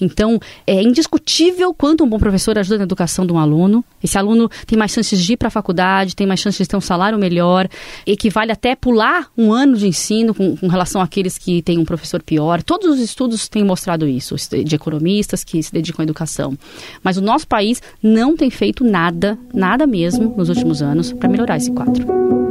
Então, 0.00 0.38
é 0.66 0.82
indiscutível 0.82 1.72
quanto 1.72 2.04
um 2.04 2.08
bom 2.08 2.18
professor 2.18 2.58
ajuda 2.58 2.78
na 2.78 2.84
educação 2.84 3.26
de 3.26 3.32
um 3.32 3.38
aluno. 3.38 3.84
Esse 4.02 4.18
aluno 4.18 4.48
tem 4.66 4.78
mais 4.78 4.92
chances 4.92 5.22
de 5.22 5.32
ir 5.32 5.36
para 5.36 5.48
a 5.48 5.50
faculdade, 5.50 6.14
tem 6.14 6.26
mais 6.26 6.40
chances 6.40 6.58
de 6.58 6.68
ter 6.68 6.76
um 6.76 6.80
salário 6.80 7.18
melhor, 7.18 7.68
equivale 8.06 8.52
até 8.52 8.74
pular 8.74 9.28
um 9.36 9.52
ano 9.52 9.76
de 9.76 9.86
ensino 9.86 10.34
com, 10.34 10.56
com 10.56 10.68
relação 10.68 11.00
àqueles 11.00 11.38
que 11.38 11.62
têm 11.62 11.78
um 11.78 11.84
professor 11.84 12.22
pior. 12.22 12.62
Todos 12.62 12.88
os 12.88 13.00
estudos 13.00 13.48
têm 13.48 13.64
mostrado 13.64 14.06
isso, 14.06 14.36
de 14.64 14.74
economistas 14.74 15.42
que 15.42 15.62
se 15.62 15.72
dedicam 15.72 16.02
à 16.02 16.04
educação. 16.04 16.56
Mas 17.02 17.16
o 17.16 17.22
nosso 17.22 17.46
país 17.46 17.80
não 18.02 18.36
tem 18.36 18.50
feito 18.50 18.84
nada, 18.84 19.38
nada 19.54 19.86
mesmo, 19.86 20.34
nos 20.36 20.48
últimos 20.48 20.82
anos, 20.82 21.12
para 21.12 21.28
melhorar 21.28 21.56
esse 21.56 21.72
quadro. 21.72 22.45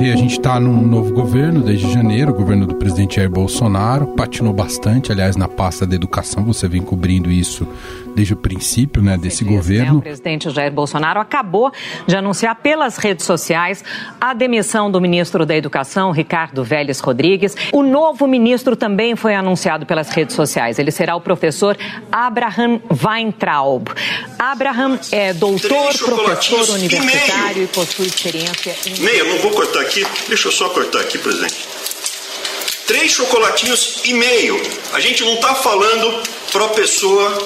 E 0.00 0.10
a 0.10 0.16
gente 0.16 0.32
está 0.32 0.58
num 0.58 0.80
novo 0.80 1.12
governo 1.12 1.60
desde 1.60 1.92
janeiro, 1.92 2.30
o 2.30 2.34
governo 2.34 2.66
do 2.66 2.74
presidente 2.74 3.16
Jair 3.16 3.28
Bolsonaro, 3.28 4.06
patinou 4.16 4.50
bastante, 4.50 5.12
aliás, 5.12 5.36
na 5.36 5.46
pasta 5.46 5.86
da 5.86 5.94
educação, 5.94 6.42
você 6.42 6.66
vem 6.66 6.80
cobrindo 6.80 7.30
isso 7.30 7.68
desde 8.14 8.34
o 8.34 8.36
princípio 8.36 9.02
né, 9.02 9.16
desse 9.16 9.44
diz, 9.44 9.54
governo. 9.54 9.94
Né? 9.94 9.98
O 9.98 10.02
presidente 10.02 10.50
Jair 10.50 10.72
Bolsonaro 10.72 11.20
acabou 11.20 11.72
de 12.06 12.16
anunciar 12.16 12.56
pelas 12.56 12.96
redes 12.96 13.24
sociais 13.24 13.84
a 14.20 14.34
demissão 14.34 14.90
do 14.90 15.00
ministro 15.00 15.46
da 15.46 15.56
Educação, 15.56 16.10
Ricardo 16.10 16.62
Vélez 16.64 17.00
Rodrigues. 17.00 17.56
O 17.72 17.82
novo 17.82 18.26
ministro 18.26 18.76
também 18.76 19.16
foi 19.16 19.34
anunciado 19.34 19.86
pelas 19.86 20.10
redes 20.10 20.34
sociais. 20.34 20.78
Ele 20.78 20.90
será 20.90 21.16
o 21.16 21.20
professor 21.20 21.76
Abraham 22.10 22.80
Weintraub. 23.04 23.88
Abraham 24.38 24.98
é 25.12 25.32
doutor, 25.32 25.92
professor 25.98 26.70
universitário 26.74 27.62
e, 27.62 27.64
e 27.64 27.68
possui 27.68 28.06
experiência 28.06 28.74
em. 28.86 29.00
Meia, 29.00 29.24
não 29.24 29.38
vou 29.38 29.50
cortar 29.52 29.80
aqui, 29.80 30.04
deixa 30.28 30.48
eu 30.48 30.52
só 30.52 30.68
cortar 30.70 31.00
aqui, 31.00 31.18
presidente. 31.18 31.68
Três 32.86 33.12
chocolatinhos 33.12 34.02
e 34.04 34.14
meio. 34.14 34.60
A 34.92 35.00
gente 35.00 35.22
não 35.22 35.34
está 35.34 35.54
falando 35.54 36.22
para 36.50 36.64
a 36.64 36.68
pessoa 36.70 37.38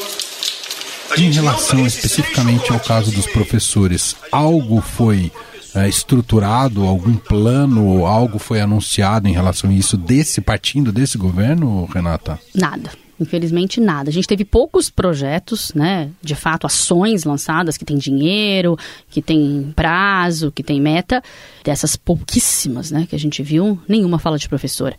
em 1.17 1.31
relação 1.31 1.87
especificamente 1.87 2.73
ao 2.73 2.81
caso 2.81 3.11
dos 3.13 3.27
professores, 3.27 4.17
algo 4.33 4.81
foi 4.81 5.31
é, 5.75 5.89
estruturado, 5.89 6.85
algum 6.85 7.15
plano, 7.15 8.05
algo 8.05 8.39
foi 8.39 8.61
anunciado 8.61 9.29
em 9.29 9.33
relação 9.33 9.71
a 9.71 9.73
isso 9.73 9.97
desse 9.97 10.41
partindo 10.41 10.93
desse 10.93 11.17
governo, 11.17 11.85
Renata? 11.87 12.39
Nada. 12.55 12.91
Infelizmente, 13.21 13.81
nada. 13.81 14.11
A 14.11 14.13
gente 14.13 14.27
teve 14.27 14.45
poucos 14.45 14.91
projetos, 14.91 15.73
né? 15.73 16.11
De 16.21 16.35
fato, 16.35 16.67
ações 16.67 17.23
lançadas 17.23 17.77
que 17.77 17.85
tem 17.85 17.97
dinheiro, 17.97 18.77
que 19.09 19.23
tem 19.23 19.73
prazo, 19.77 20.51
que 20.51 20.65
tem 20.65 20.81
meta. 20.81 21.23
Dessas 21.63 21.95
pouquíssimas, 21.95 22.91
né? 22.91 23.07
Que 23.09 23.15
a 23.15 23.19
gente 23.19 23.41
viu, 23.41 23.79
nenhuma 23.89 24.19
fala 24.19 24.37
de 24.37 24.49
professor. 24.49 24.97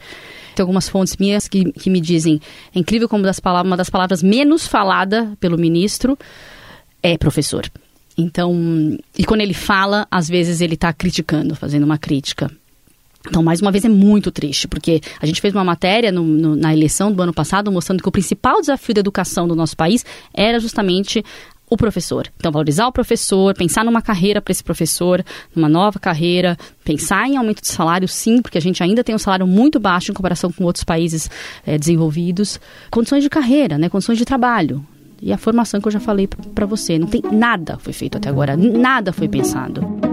Tem 0.55 0.63
algumas 0.63 0.89
fontes 0.89 1.17
minhas 1.17 1.47
que, 1.47 1.71
que 1.73 1.89
me 1.89 1.99
dizem: 1.99 2.39
é 2.73 2.79
incrível 2.79 3.07
como 3.09 3.23
das 3.23 3.39
palavras, 3.39 3.69
uma 3.69 3.77
das 3.77 3.89
palavras 3.89 4.23
menos 4.23 4.65
falada 4.65 5.33
pelo 5.39 5.57
ministro 5.57 6.17
é 7.03 7.17
professor. 7.17 7.69
Então, 8.17 8.97
e 9.17 9.25
quando 9.25 9.41
ele 9.41 9.53
fala, 9.53 10.07
às 10.09 10.29
vezes 10.29 10.61
ele 10.61 10.75
está 10.75 10.93
criticando, 10.93 11.53
fazendo 11.55 11.83
uma 11.83 11.97
crítica. 11.97 12.49
Então, 13.27 13.43
mais 13.43 13.59
uma 13.59 13.71
vez, 13.71 13.83
é 13.83 13.89
muito 13.89 14.31
triste, 14.31 14.67
porque 14.67 15.01
a 15.19 15.25
gente 15.25 15.41
fez 15.41 15.53
uma 15.53 15.63
matéria 15.63 16.11
no, 16.11 16.23
no, 16.23 16.55
na 16.55 16.73
eleição 16.73 17.11
do 17.11 17.21
ano 17.21 17.33
passado 17.33 17.71
mostrando 17.71 18.01
que 18.01 18.07
o 18.07 18.11
principal 18.11 18.61
desafio 18.61 18.93
da 18.93 18.99
educação 18.99 19.47
do 19.47 19.55
nosso 19.55 19.75
país 19.75 20.05
era 20.33 20.59
justamente 20.59 21.23
o 21.69 21.75
professor. 21.75 22.27
Então, 22.37 22.51
valorizar 22.51 22.87
o 22.87 22.91
professor, 22.91 23.55
pensar 23.55 23.83
numa 23.83 24.01
carreira 24.01 24.41
para 24.41 24.51
esse 24.51 24.63
professor, 24.63 25.23
numa 25.55 25.67
nova 25.67 25.99
carreira, 25.99 26.57
pensar 26.83 27.27
em 27.27 27.37
aumento 27.37 27.61
de 27.61 27.67
salário, 27.67 28.07
sim, 28.07 28.41
porque 28.41 28.57
a 28.57 28.61
gente 28.61 28.83
ainda 28.83 29.03
tem 29.03 29.15
um 29.15 29.19
salário 29.19 29.47
muito 29.47 29.79
baixo 29.79 30.11
em 30.11 30.13
comparação 30.13 30.51
com 30.51 30.63
outros 30.63 30.83
países 30.83 31.29
é, 31.65 31.77
desenvolvidos. 31.77 32.59
Condições 32.91 33.23
de 33.23 33.29
carreira, 33.29 33.77
né, 33.77 33.89
condições 33.89 34.17
de 34.17 34.25
trabalho. 34.25 34.85
E 35.21 35.33
a 35.33 35.37
formação 35.37 35.81
que 35.81 35.87
eu 35.87 35.91
já 35.91 35.99
falei 35.99 36.27
para 36.27 36.65
você. 36.65 36.99
Não 36.99 37.07
tem 37.07 37.21
nada 37.31 37.77
foi 37.79 37.93
feito 37.93 38.17
até 38.17 38.29
agora, 38.29 38.55
nada 38.55 39.11
foi 39.11 39.27
pensado. 39.27 40.04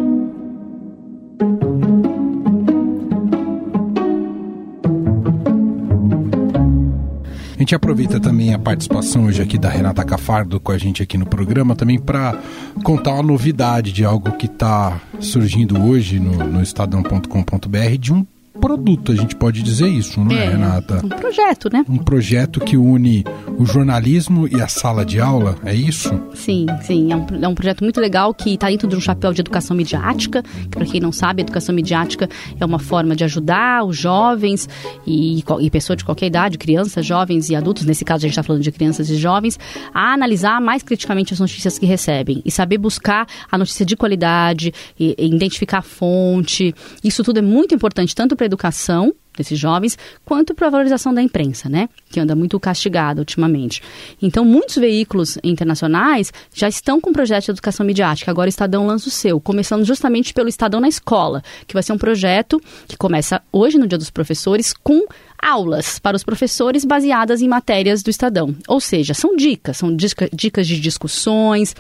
A 7.63 7.65
gente 7.65 7.77
aproveita 7.77 8.19
também 8.19 8.53
a 8.53 8.59
participação 8.59 9.27
hoje 9.27 9.41
aqui 9.41 9.57
da 9.57 9.71
Renata 9.71 10.05
Cafardo 10.05 10.59
com 10.59 10.73
a 10.73 10.79
gente 10.79 11.01
aqui 11.01 11.17
no 11.17 11.25
programa 11.25 11.77
também 11.77 11.97
para 11.97 12.37
contar 12.83 13.13
uma 13.13 13.23
novidade 13.23 13.93
de 13.93 14.05
algo 14.05 14.33
que 14.33 14.47
está 14.47 15.01
surgindo 15.21 15.81
hoje 15.81 16.19
no, 16.19 16.33
no 16.33 16.61
estadão.com.br 16.61 17.97
de 18.01 18.13
um 18.13 18.27
produto, 18.63 19.11
a 19.11 19.17
gente 19.17 19.35
pode 19.35 19.61
dizer 19.61 19.89
isso, 19.89 20.21
não 20.21 20.31
é, 20.31 20.47
é 20.47 20.51
Renata? 20.51 21.01
Um 21.05 21.09
projeto, 21.09 21.69
né? 21.73 21.85
Um 21.89 21.99
projeto 21.99 22.61
que 22.61 22.77
une 22.77 23.25
o 23.59 23.67
jornalismo 23.67 24.47
e 24.47 24.63
a 24.63 24.69
sala 24.69 25.05
de 25.05 25.21
aula, 25.21 25.57
é 25.65 25.75
isso? 25.75 26.11
Sim, 26.33 26.67
sim. 26.83 27.13
É 27.13 27.17
um, 27.17 27.27
é 27.43 27.49
um 27.49 27.55
projeto 27.57 27.83
muito 27.83 28.01
legal 28.01 28.33
que 28.33 28.55
está 28.55 28.69
dentro 28.69 28.87
de 28.87 28.95
um 28.95 29.01
chapéu 29.01 29.33
de 29.33 29.41
educação 29.41 29.77
midiática, 29.77 30.45
que 30.45 30.69
para 30.69 30.87
quem 30.87 31.01
não 31.01 31.11
sabe, 31.11 31.43
a 31.43 31.45
educação 31.45 31.75
midiática 31.75 32.29
é 32.59 32.65
uma 32.65 32.79
forma 32.79 33.17
de 33.17 33.25
ajudar 33.25 33.85
os 33.85 33.97
jovens 33.97 34.69
e, 35.05 35.43
e 35.61 35.71
pessoas 35.71 35.97
de 35.97 36.05
qualquer 36.05 36.27
idade, 36.27 36.57
crianças, 36.57 37.05
jovens 37.05 37.51
e 37.51 37.57
adultos, 37.57 37.85
nesse 37.85 38.05
caso 38.05 38.25
a 38.25 38.29
gente 38.29 38.31
está 38.31 38.45
falando 38.45 38.63
de 38.63 38.71
crianças 38.71 39.11
e 39.11 39.17
jovens, 39.17 39.59
a 39.93 40.13
analisar 40.13 40.61
mais 40.61 40.85
criticamente 40.85 41.35
as 41.35 41.41
notícias 41.41 41.81
que 41.81 41.87
recebem 41.87 42.41
e 42.45 42.51
saber 42.51 42.79
buscar 42.79 43.27
a 43.51 43.59
notícia 43.59 43.85
de 43.85 43.97
qualidade, 43.97 44.73
e, 44.99 45.17
e 45.19 45.27
identificar 45.27 45.79
a 45.79 45.83
fonte. 45.83 46.73
Isso 47.03 47.25
tudo 47.25 47.41
é 47.41 47.43
muito 47.43 47.75
importante, 47.75 48.15
tanto 48.15 48.37
para 48.37 48.52
educação 48.53 49.15
desses 49.37 49.59
jovens, 49.59 49.99
quanto 50.25 50.55
para 50.55 50.67
a 50.67 50.71
valorização 50.71 51.13
da 51.13 51.23
imprensa, 51.23 51.69
né? 51.69 51.89
Que 52.11 52.21
anda 52.21 52.37
muito 52.37 52.59
castigada 52.61 53.21
ultimamente. 53.21 53.83
Então, 54.21 54.45
muitos 54.45 54.77
veículos 54.77 55.39
internacionais 55.43 56.33
já 56.53 56.69
estão 56.69 57.01
com 57.01 57.13
projetos 57.13 57.47
de 57.47 57.53
educação 57.53 57.85
midiática. 57.85 58.31
Agora 58.31 58.49
o 58.49 58.51
Estadão 58.51 58.87
lança 58.87 59.09
o 59.09 59.11
seu, 59.11 59.41
começando 59.41 59.85
justamente 59.85 60.35
pelo 60.35 60.49
Estadão 60.49 60.81
na 60.81 60.89
Escola, 60.89 61.43
que 61.67 61.75
vai 61.75 61.83
ser 61.83 61.93
um 61.93 61.99
projeto 61.99 62.61
que 62.87 62.97
começa 62.97 63.41
hoje, 63.51 63.79
no 63.79 63.87
Dia 63.87 63.99
dos 63.99 64.11
Professores, 64.11 64.75
com 64.75 65.07
aulas 65.39 65.99
para 65.99 66.17
os 66.17 66.23
professores 66.23 66.85
baseadas 66.85 67.41
em 67.41 67.49
matérias 67.49 68.03
do 68.03 68.11
Estadão. 68.11 68.55
Ou 68.69 68.81
seja, 68.81 69.15
são 69.15 69.35
dicas, 69.35 69.79
são 69.79 69.97
dicas 69.97 70.69
de 70.69 70.79
discussões, 70.79 71.75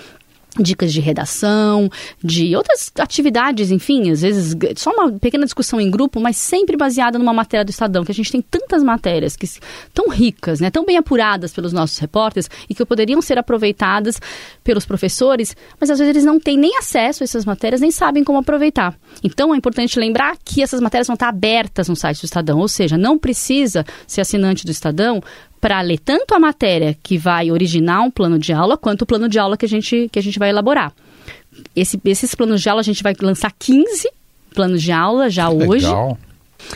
dicas 0.58 0.92
de 0.92 1.00
redação, 1.00 1.90
de 2.22 2.54
outras 2.54 2.92
atividades, 2.98 3.70
enfim, 3.70 4.10
às 4.10 4.22
vezes 4.22 4.54
só 4.76 4.90
uma 4.90 5.12
pequena 5.12 5.44
discussão 5.44 5.80
em 5.80 5.90
grupo, 5.90 6.20
mas 6.20 6.36
sempre 6.36 6.76
baseada 6.76 7.18
numa 7.18 7.32
matéria 7.32 7.64
do 7.64 7.70
Estadão, 7.70 8.04
que 8.04 8.12
a 8.12 8.14
gente 8.14 8.30
tem 8.30 8.42
tantas 8.42 8.82
matérias 8.82 9.36
que 9.36 9.48
tão 9.94 10.08
ricas, 10.08 10.60
né, 10.60 10.70
tão 10.70 10.84
bem 10.84 10.96
apuradas 10.96 11.52
pelos 11.52 11.72
nossos 11.72 11.98
repórteres 11.98 12.50
e 12.68 12.74
que 12.74 12.84
poderiam 12.84 13.22
ser 13.22 13.38
aproveitadas 13.38 14.20
pelos 14.62 14.84
professores, 14.84 15.56
mas 15.80 15.90
às 15.90 15.98
vezes 15.98 16.10
eles 16.10 16.24
não 16.24 16.38
têm 16.38 16.58
nem 16.58 16.76
acesso 16.76 17.22
a 17.22 17.24
essas 17.24 17.44
matérias, 17.44 17.80
nem 17.80 17.90
sabem 17.90 18.22
como 18.22 18.38
aproveitar. 18.38 18.94
Então 19.22 19.54
é 19.54 19.56
importante 19.56 19.98
lembrar 19.98 20.36
que 20.44 20.62
essas 20.62 20.80
matérias 20.80 21.06
vão 21.06 21.14
estar 21.14 21.28
abertas 21.28 21.88
no 21.88 21.96
site 21.96 22.20
do 22.20 22.26
Estadão, 22.26 22.58
ou 22.58 22.68
seja, 22.68 22.98
não 22.98 23.18
precisa 23.18 23.84
ser 24.06 24.20
assinante 24.20 24.64
do 24.66 24.70
Estadão 24.70 25.22
para 25.62 25.80
ler 25.80 26.00
tanto 26.00 26.34
a 26.34 26.40
matéria 26.40 26.98
que 27.04 27.16
vai 27.16 27.52
originar 27.52 28.02
um 28.02 28.10
plano 28.10 28.36
de 28.36 28.52
aula, 28.52 28.76
quanto 28.76 29.02
o 29.02 29.06
plano 29.06 29.28
de 29.28 29.38
aula 29.38 29.56
que 29.56 29.64
a 29.64 29.68
gente, 29.68 30.08
que 30.10 30.18
a 30.18 30.22
gente 30.22 30.36
vai 30.36 30.50
elaborar. 30.50 30.92
Esse, 31.76 32.00
esses 32.04 32.34
planos 32.34 32.60
de 32.60 32.68
aula 32.68 32.80
a 32.80 32.82
gente 32.82 33.00
vai 33.00 33.14
lançar 33.22 33.52
15 33.56 34.10
planos 34.52 34.82
de 34.82 34.90
aula 34.90 35.30
já 35.30 35.48
hoje. 35.48 35.86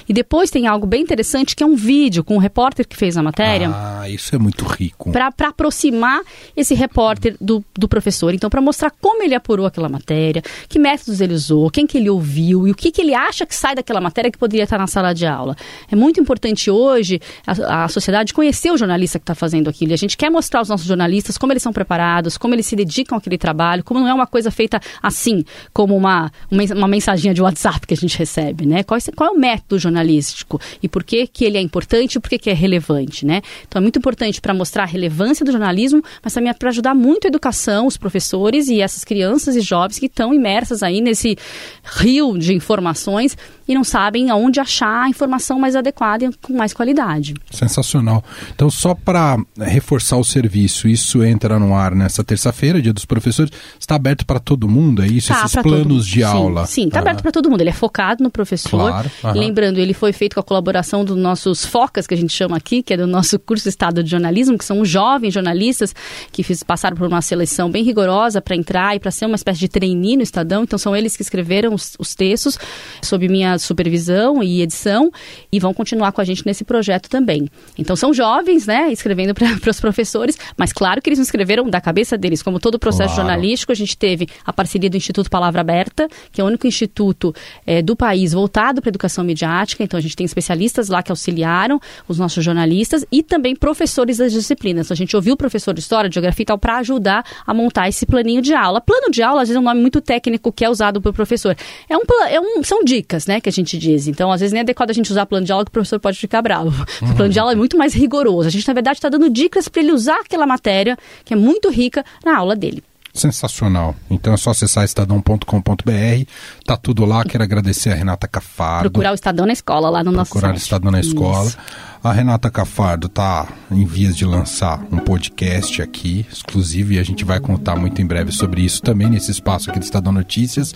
E 0.09 0.13
depois 0.13 0.51
tem 0.51 0.67
algo 0.67 0.87
bem 0.87 1.03
interessante 1.03 1.55
que 1.55 1.63
é 1.63 1.67
um 1.67 1.77
vídeo 1.77 2.25
com 2.25 2.37
o 2.37 2.39
repórter 2.39 2.87
que 2.87 2.97
fez 2.97 3.17
a 3.17 3.23
matéria. 3.23 3.71
Ah, 3.73 4.09
isso 4.09 4.35
é 4.35 4.39
muito 4.39 4.65
rico. 4.65 5.11
Para 5.11 5.29
aproximar 5.49 6.21
esse 6.57 6.75
repórter 6.75 7.37
do, 7.41 7.65
do 7.75 7.89
professor. 7.89 8.35
Então, 8.35 8.51
para 8.51 8.61
mostrar 8.61 8.91
como 8.91 9.23
ele 9.23 9.35
apurou 9.35 9.67
aquela 9.67 9.89
matéria, 9.89 10.43
que 10.69 10.79
métodos 10.79 11.21
ele 11.21 11.35
usou, 11.35 11.71
quem 11.71 11.87
que 11.87 11.99
ele 11.99 12.11
ouviu 12.11 12.67
e 12.67 12.71
o 12.71 12.75
que, 12.75 12.91
que 12.91 13.01
ele 13.01 13.15
acha 13.15 13.47
que 13.47 13.55
sai 13.55 13.75
daquela 13.75 14.01
matéria 14.01 14.31
que 14.31 14.39
poderia 14.39 14.65
estar 14.65 14.79
na 14.79 14.87
sala 14.87 15.13
de 15.13 15.27
aula. 15.27 15.57
É 15.91 15.97
muito 15.97 16.21
importante 16.21 16.71
hoje 16.71 17.21
a, 17.47 17.85
a 17.85 17.89
sociedade 17.89 18.33
conhecer 18.33 18.71
o 18.71 18.77
jornalista 18.77 19.19
que 19.19 19.23
está 19.23 19.35
fazendo 19.35 19.69
aquilo. 19.69 19.93
E 19.93 19.95
a 19.95 19.99
gente 19.99 20.17
quer 20.17 20.31
mostrar 20.31 20.61
aos 20.61 20.69
nossos 20.69 20.87
jornalistas 20.87 21.39
como 21.39 21.53
eles 21.53 21.63
são 21.63 21.73
preparados, 21.73 22.37
como 22.37 22.55
eles 22.55 22.67
se 22.67 22.77
dedicam 22.77 23.19
àquele 23.19 23.39
trabalho, 23.39 23.85
como 23.85 24.01
não 24.01 24.09
é 24.09 24.15
uma 24.15 24.27
coisa 24.27 24.51
feita 24.51 24.81
assim, 25.03 25.45
como 25.73 25.97
uma, 25.97 26.31
uma, 26.51 26.63
uma 26.75 26.89
mensaginha 26.89 27.33
de 27.33 27.43
WhatsApp 27.43 27.87
que 27.87 27.95
a 27.95 27.97
gente 27.97 28.19
recebe, 28.19 28.67
né? 28.67 28.83
Qual, 28.83 28.99
qual 29.15 29.31
é 29.31 29.33
o 29.33 29.39
método 29.39 29.76
jornalístico 29.79 30.61
e 30.83 30.89
por 30.89 31.05
que, 31.05 31.27
que 31.27 31.45
ele 31.45 31.59
é 31.59 31.61
importante 31.61 32.17
e 32.17 32.21
por 32.21 32.29
que, 32.29 32.39
que 32.39 32.51
é 32.51 32.55
relevante, 32.55 33.25
né? 33.25 33.43
Então 33.67 33.81
é 33.81 33.83
muito 33.83 33.99
importante 33.99 34.41
para 34.41 34.55
mostrar 34.55 34.85
a 34.85 34.87
relevância 34.87 35.45
do 35.45 35.53
jornalismo, 35.53 36.03
mas 36.23 36.33
também 36.33 36.51
é 36.51 36.55
para 36.55 36.69
ajudar 36.71 36.95
muito 36.95 37.27
a 37.27 37.29
educação, 37.29 37.87
os 37.87 37.97
professores 37.97 38.69
e 38.69 38.81
essas 38.81 39.05
crianças 39.05 39.57
e 39.57 39.61
jovens 39.61 39.99
que 39.99 40.07
estão 40.07 40.33
imersas 40.33 40.83
aí 40.83 41.01
nesse 41.01 41.37
rio 41.85 42.37
de 42.39 42.55
informações 42.55 43.37
e 43.69 43.75
não 43.75 43.85
sabem 43.85 44.31
aonde 44.31 44.61
achar 44.61 45.05
a 45.05 45.09
informação 45.09 45.59
mais 45.59 45.75
adequada 45.75 46.25
e 46.25 46.31
com 46.43 46.53
mais 46.53 46.73
qualidade. 46.73 47.35
Sensacional. 47.51 48.25
Então, 48.55 48.71
só 48.71 48.95
para 48.95 49.39
reforçar 49.59 50.17
o 50.17 50.25
serviço, 50.25 50.89
isso 50.89 51.23
entra 51.23 51.59
no 51.59 51.75
ar 51.75 51.95
nessa 51.95 52.23
terça-feira, 52.23 52.81
dia 52.81 52.93
dos 52.93 53.05
professores. 53.05 53.51
Está 53.79 53.97
aberto 53.97 54.25
para 54.25 54.39
todo 54.39 54.69
mundo, 54.69 55.03
é 55.03 55.07
isso? 55.07 55.29
Tá, 55.29 55.45
Esses 55.45 55.61
planos 55.63 56.07
de 56.07 56.23
aula? 56.23 56.67
Sim, 56.67 56.87
está 56.87 57.01
aberto 57.01 57.23
para 57.23 57.33
todo 57.33 57.51
mundo. 57.51 57.61
Ele 57.61 57.71
é 57.71 57.75
focado 57.75 58.23
no 58.23 58.31
professor. 58.31 58.91
Claro, 58.91 59.11
Lembrando, 59.35 59.79
ele 59.79 59.95
foi 59.95 60.13
feito 60.13 60.35
com 60.35 60.41
a 60.41 60.43
colaboração 60.43 61.05
dos 61.05 61.17
nossos 61.17 61.65
FOCAS, 61.65 62.07
que 62.07 62.15
a 62.15 62.17
gente 62.17 62.33
chama 62.33 62.57
aqui, 62.57 62.83
que 62.83 62.95
é 62.95 62.97
do 62.97 63.07
nosso 63.07 63.39
curso 63.39 63.69
Estado 63.69 64.03
de 64.03 64.11
Jornalismo, 64.11 64.57
que 64.57 64.65
são 64.65 64.85
jovens 64.85 65.35
jornalistas 65.35 65.95
que 66.31 66.43
fiz, 66.43 66.63
passaram 66.63 66.97
por 66.97 67.07
uma 67.07 67.23
seleção 67.23 67.71
bem 67.71 67.83
rigorosa 67.83 68.41
para 68.41 68.57
entrar 68.57 68.95
e 68.95 69.01
para 69.01 69.11
ser 69.11 69.27
uma 69.27 69.37
espécie 69.37 69.61
de 69.61 69.69
trainee 69.69 70.17
no 70.17 70.23
Estadão. 70.23 70.63
Então, 70.63 70.79
são 70.79 70.95
eles 70.95 71.17
que 71.17 71.23
escreveram 71.23 71.75
os, 71.75 71.95
os 71.99 72.15
textos 72.15 72.59
sob 73.03 73.29
minha 73.29 73.56
supervisão 73.59 74.43
e 74.43 74.63
edição 74.63 75.11
e 75.51 75.59
vão 75.59 75.73
continuar 75.73 76.13
com 76.13 76.21
a 76.21 76.25
gente 76.25 76.45
nesse 76.47 76.65
projeto 76.65 77.09
também. 77.09 77.49
Então 77.79 77.97
são 77.97 78.13
jovens, 78.13 78.67
né, 78.67 78.91
escrevendo 78.93 79.35
para 79.35 79.49
os 79.71 79.81
professores, 79.81 80.39
mas 80.57 80.73
claro 80.73 81.01
que 81.01 81.09
eles 81.09 81.19
não 81.19 81.25
escreveram 81.25 81.69
da 81.69 81.81
cabeça 81.81 82.17
deles, 82.17 82.43
como 82.43 82.59
todo 82.59 82.75
o 82.77 82.79
processo 82.79 83.15
Claro. 83.15 83.29
jornalístico, 83.29 83.73
a 83.73 83.75
gente 83.75 83.97
teve 83.97 84.29
a 84.45 84.53
parceria 84.53 84.91
do 84.91 84.97
Instituto 84.97 85.31
Palavra 85.31 85.61
Aberta, 85.61 86.09
que 86.33 86.41
é 86.41 86.45
o 86.45 86.47
único 86.47 86.67
instituto 86.67 87.35
eh, 87.67 87.83
do 87.83 87.97
país 87.97 88.33
voltado 88.33 88.81
para 88.81 88.89
a 88.89 88.93
educação 88.93 89.25
midiática, 89.25 89.83
então 89.83 89.99
a 89.99 90.01
gente 90.01 90.17
tem 90.17 90.25
especialistas 90.25 90.89
lá 90.89 91.03
que 91.03 91.11
auxiliaram 91.13 91.81
os 92.09 92.19
nossos 92.19 92.45
jornalistas 92.45 93.05
e 93.11 93.23
também 93.23 93.55
professores 93.55 94.19
das 94.19 94.33
disciplinas. 94.33 94.87
Então, 94.87 94.95
a 94.95 94.97
gente 94.97 95.15
ouviu 95.17 95.35
o 95.35 95.37
professor 95.37 95.73
de 95.73 95.81
História, 95.81 96.09
de 96.09 96.15
Geografia 96.15 96.43
e 96.43 96.47
tal, 96.47 96.59
para 96.59 96.79
ajudar 96.79 97.25
a 97.47 97.55
montar 97.55 97.89
esse 97.89 98.05
planinho 98.07 98.43
de 98.43 98.55
aula. 98.55 98.81
Plano 98.81 99.11
de 99.11 99.23
aula, 99.23 99.43
às 99.43 99.49
vezes, 99.49 99.57
é 99.57 99.61
um 99.61 99.65
nome 99.65 99.81
muito 99.81 100.01
técnico 100.01 100.53
que 100.53 100.65
é 100.65 100.71
usado 100.71 101.01
pelo 101.01 101.15
professor. 101.15 101.57
É 101.89 101.97
um, 101.97 102.03
é 102.29 102.41
um, 102.41 102.63
são 102.63 102.85
dicas, 102.85 103.27
né, 103.27 103.41
que 103.47 103.51
a 103.51 103.53
gente 103.53 103.79
diz. 103.79 104.09
Então, 104.09 104.33
às 104.33 104.41
vezes, 104.41 104.53
nem 104.53 104.59
é 104.59 104.63
adequado 104.63 104.91
a 104.91 104.93
gente 104.93 105.09
usar 105.11 105.25
plano 105.25 105.47
de 105.47 105.53
aula 105.53 105.65
que 105.65 105.69
o 105.69 105.73
professor 105.73 106.01
pode 106.01 106.19
ficar 106.19 106.43
bravo. 106.43 106.85
O 107.01 107.15
plano 107.15 107.33
de 107.33 107.39
aula 107.39 107.53
é 107.53 107.55
muito 107.55 107.79
mais 107.79 107.95
rigoroso. 107.95 108.49
A 108.49 108.51
gente, 108.51 108.67
na 108.67 108.75
verdade, 108.75 108.99
está 108.99 109.09
dando 109.09 109.31
dicas 109.31 109.69
para 109.69 109.81
ele 109.81 109.93
usar 109.93 110.21
aquela 110.21 110.47
matéria, 110.47 110.99
que 111.25 111.33
é 111.33 111.37
muito 111.37 111.71
rica, 111.71 112.05
na 112.25 112.37
aula 112.37 112.57
dele. 112.57 112.83
Sensacional. 113.17 113.95
Então 114.11 114.33
é 114.33 114.37
só 114.37 114.51
acessar 114.51 114.85
estadão.com.br. 114.85 116.31
Tá 116.65 116.77
tudo 116.77 117.05
lá. 117.05 117.25
Quero 117.25 117.43
agradecer 117.45 117.91
a 117.91 117.95
Renata 117.95 118.27
Cafardo. 118.29 118.91
Procurar 118.91 119.13
o 119.13 119.15
Estadão 119.15 119.47
na 119.47 119.53
escola, 119.53 119.89
lá 119.91 120.03
no 120.05 120.13
nosso 120.13 120.31
procurar 120.31 120.55
o. 120.55 120.57
Estadão 120.57 120.91
na 120.91 121.01
escola. 121.01 121.49
Isso. 121.49 121.59
A 122.05 122.13
Renata 122.13 122.49
Cafardo 122.51 123.09
tá 123.09 123.49
em 123.71 123.85
vias 123.85 124.17
de 124.17 124.25
lançar 124.25 124.81
um 124.93 124.99
podcast 124.99 125.83
aqui, 125.83 126.25
exclusivo, 126.31 126.93
e 126.93 126.99
a 127.01 127.03
gente 127.03 127.25
vai 127.25 127.41
contar 127.41 127.75
muito 127.75 128.01
em 128.01 128.07
breve 128.07 128.31
sobre 128.31 128.63
isso 128.63 128.81
também 128.81 129.09
nesse 129.11 129.33
espaço 129.33 129.71
aqui 129.71 129.81
do 129.81 129.83
Estadão 129.83 130.13
Notícias. 130.13 130.73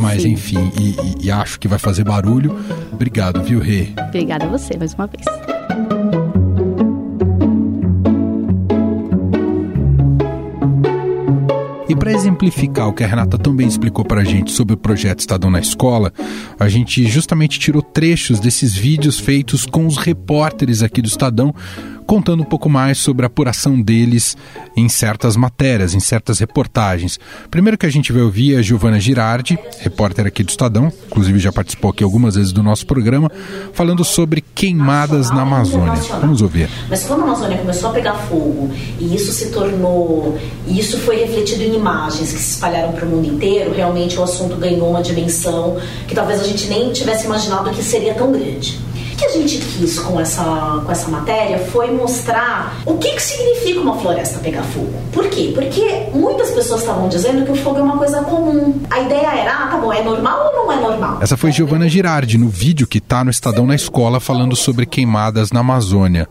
Mas 0.00 0.22
Sim. 0.22 0.32
enfim, 0.32 0.70
e, 0.78 0.90
e- 0.90 1.26
e 1.26 1.30
acho 1.32 1.58
que 1.58 1.66
vai 1.66 1.80
fazer 1.80 2.04
barulho. 2.04 2.56
Obrigado, 2.92 3.42
viu, 3.42 3.58
Rê? 3.58 3.88
Obrigada 4.06 4.44
a 4.44 4.48
você 4.48 4.76
mais 4.76 4.94
uma 4.94 5.08
vez. 5.08 5.57
Para 12.08 12.16
exemplificar 12.16 12.88
o 12.88 12.92
que 12.94 13.04
a 13.04 13.06
Renata 13.06 13.36
também 13.36 13.68
explicou 13.68 14.02
para 14.02 14.22
a 14.22 14.24
gente 14.24 14.50
sobre 14.52 14.72
o 14.72 14.78
projeto 14.78 15.18
Estadão 15.18 15.50
na 15.50 15.60
Escola, 15.60 16.10
a 16.58 16.66
gente 16.66 17.06
justamente 17.06 17.58
tirou 17.58 17.82
trechos 17.82 18.40
desses 18.40 18.74
vídeos 18.74 19.20
feitos 19.20 19.66
com 19.66 19.86
os 19.86 19.98
repórteres 19.98 20.82
aqui 20.82 21.02
do 21.02 21.08
Estadão, 21.08 21.54
contando 22.08 22.40
um 22.40 22.46
pouco 22.46 22.70
mais 22.70 22.96
sobre 22.96 23.26
a 23.26 23.28
apuração 23.28 23.78
deles 23.78 24.34
em 24.74 24.88
certas 24.88 25.36
matérias, 25.36 25.92
em 25.92 26.00
certas 26.00 26.38
reportagens. 26.38 27.20
Primeiro 27.50 27.76
que 27.76 27.84
a 27.84 27.90
gente 27.90 28.14
vai 28.14 28.22
ouvir 28.22 28.54
é 28.54 28.58
a 28.58 28.62
Giovana 28.62 28.98
Girardi, 28.98 29.58
repórter 29.80 30.26
aqui 30.26 30.42
do 30.42 30.48
Estadão, 30.48 30.90
inclusive 31.06 31.38
já 31.38 31.52
participou 31.52 31.90
aqui 31.90 32.02
algumas 32.02 32.34
vezes 32.34 32.50
do 32.50 32.62
nosso 32.62 32.86
programa, 32.86 33.30
falando 33.74 34.02
sobre 34.04 34.40
queimadas 34.40 35.30
na 35.30 35.42
Amazônia. 35.42 36.00
Vamos 36.18 36.40
ouvir. 36.40 36.70
Mas 36.88 37.04
quando 37.04 37.20
a 37.20 37.24
Amazônia 37.24 37.58
começou 37.58 37.90
a 37.90 37.92
pegar 37.92 38.14
fogo 38.14 38.70
e 38.98 39.14
isso 39.14 39.30
se 39.30 39.50
tornou, 39.50 40.38
e 40.66 40.80
isso 40.80 40.96
foi 41.00 41.16
refletido 41.16 41.62
em 41.62 41.74
imagens 41.74 42.32
que 42.32 42.38
se 42.38 42.52
espalharam 42.52 42.92
para 42.92 43.04
o 43.04 43.08
mundo 43.10 43.28
inteiro, 43.28 43.74
realmente 43.74 44.18
o 44.18 44.22
assunto 44.22 44.56
ganhou 44.56 44.88
uma 44.88 45.02
dimensão 45.02 45.76
que 46.06 46.14
talvez 46.14 46.40
a 46.40 46.44
gente 46.44 46.68
nem 46.68 46.90
tivesse 46.90 47.26
imaginado 47.26 47.68
que 47.68 47.82
seria 47.82 48.14
tão 48.14 48.32
grande. 48.32 48.87
Que 49.18 49.24
a 49.24 49.30
gente 49.30 49.58
quis 49.58 49.98
com 49.98 50.20
essa, 50.20 50.80
com 50.86 50.92
essa 50.92 51.08
matéria 51.10 51.58
foi 51.58 51.90
mostrar 51.90 52.76
o 52.86 52.96
que, 52.98 53.10
que 53.10 53.20
significa 53.20 53.80
uma 53.80 53.98
floresta 53.98 54.38
pegar 54.38 54.62
fogo. 54.62 54.94
Por 55.12 55.28
quê? 55.28 55.50
Porque 55.52 56.06
muitas 56.14 56.52
pessoas 56.52 56.82
estavam 56.82 57.08
dizendo 57.08 57.44
que 57.44 57.50
o 57.50 57.56
fogo 57.56 57.78
é 57.78 57.82
uma 57.82 57.98
coisa 57.98 58.22
comum. 58.22 58.80
A 58.88 59.00
ideia 59.00 59.26
era, 59.26 59.64
ah, 59.64 59.66
tá 59.66 59.76
bom, 59.76 59.92
é 59.92 60.04
normal 60.04 60.52
ou 60.52 60.64
não 60.64 60.72
é 60.72 60.80
normal? 60.80 61.18
Essa 61.20 61.36
foi 61.36 61.50
Giovana 61.50 61.88
Girardi 61.88 62.38
no 62.38 62.48
vídeo 62.48 62.86
que 62.86 62.98
está 62.98 63.24
no 63.24 63.30
Estadão 63.30 63.66
na 63.66 63.74
Escola 63.74 64.20
falando 64.20 64.54
sobre 64.54 64.86
queimadas 64.86 65.50
na 65.50 65.60
Amazônia. 65.60 66.28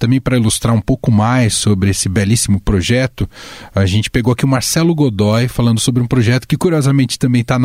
Também 0.00 0.18
para 0.18 0.34
ilustrar 0.38 0.74
um 0.74 0.80
pouco 0.80 1.12
mais 1.12 1.52
sobre 1.52 1.90
esse 1.90 2.08
belíssimo 2.08 2.58
projeto, 2.58 3.28
a 3.74 3.84
gente 3.84 4.10
pegou 4.10 4.32
aqui 4.32 4.46
o 4.46 4.48
Marcelo 4.48 4.94
Godoy 4.94 5.46
falando 5.46 5.78
sobre 5.78 6.02
um 6.02 6.06
projeto 6.06 6.48
que 6.48 6.56
curiosamente 6.56 7.18
também 7.18 7.42
está 7.42 7.58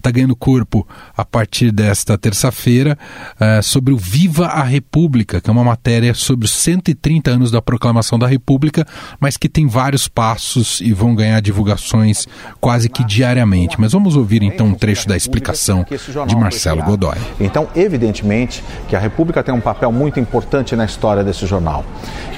tá 0.00 0.10
ganhando 0.12 0.36
corpo 0.36 0.86
a 1.16 1.24
partir 1.24 1.72
desta 1.72 2.16
terça-feira, 2.16 2.96
eh, 3.40 3.60
sobre 3.60 3.92
o 3.92 3.96
Viva 3.96 4.46
a 4.46 4.62
República, 4.62 5.40
que 5.40 5.50
é 5.50 5.52
uma 5.52 5.64
matéria 5.64 6.14
sobre 6.14 6.46
os 6.46 6.52
130 6.52 7.28
anos 7.28 7.50
da 7.50 7.60
proclamação 7.60 8.20
da 8.20 8.28
República, 8.28 8.86
mas 9.18 9.36
que 9.36 9.48
tem 9.48 9.66
vários 9.66 10.06
passos 10.06 10.80
e 10.80 10.92
vão 10.92 11.12
ganhar 11.12 11.40
divulgações 11.40 12.28
quase 12.60 12.88
que 12.88 13.02
diariamente. 13.02 13.80
Mas 13.80 13.90
vamos 13.90 14.14
ouvir 14.14 14.44
então 14.44 14.68
um 14.68 14.74
trecho 14.74 15.08
da 15.08 15.16
explicação 15.16 15.84
de 16.28 16.36
Marcelo 16.36 16.84
Godoy. 16.84 17.18
Então, 17.40 17.68
evidentemente 17.74 18.62
que 18.88 18.94
a 18.94 19.00
República 19.00 19.42
tem 19.42 19.52
um 19.52 19.60
papel 19.60 19.90
muito 19.90 20.20
importante 20.20 20.76
na 20.76 20.84
história 20.84 21.24
desse 21.24 21.46
jornal. 21.46 21.79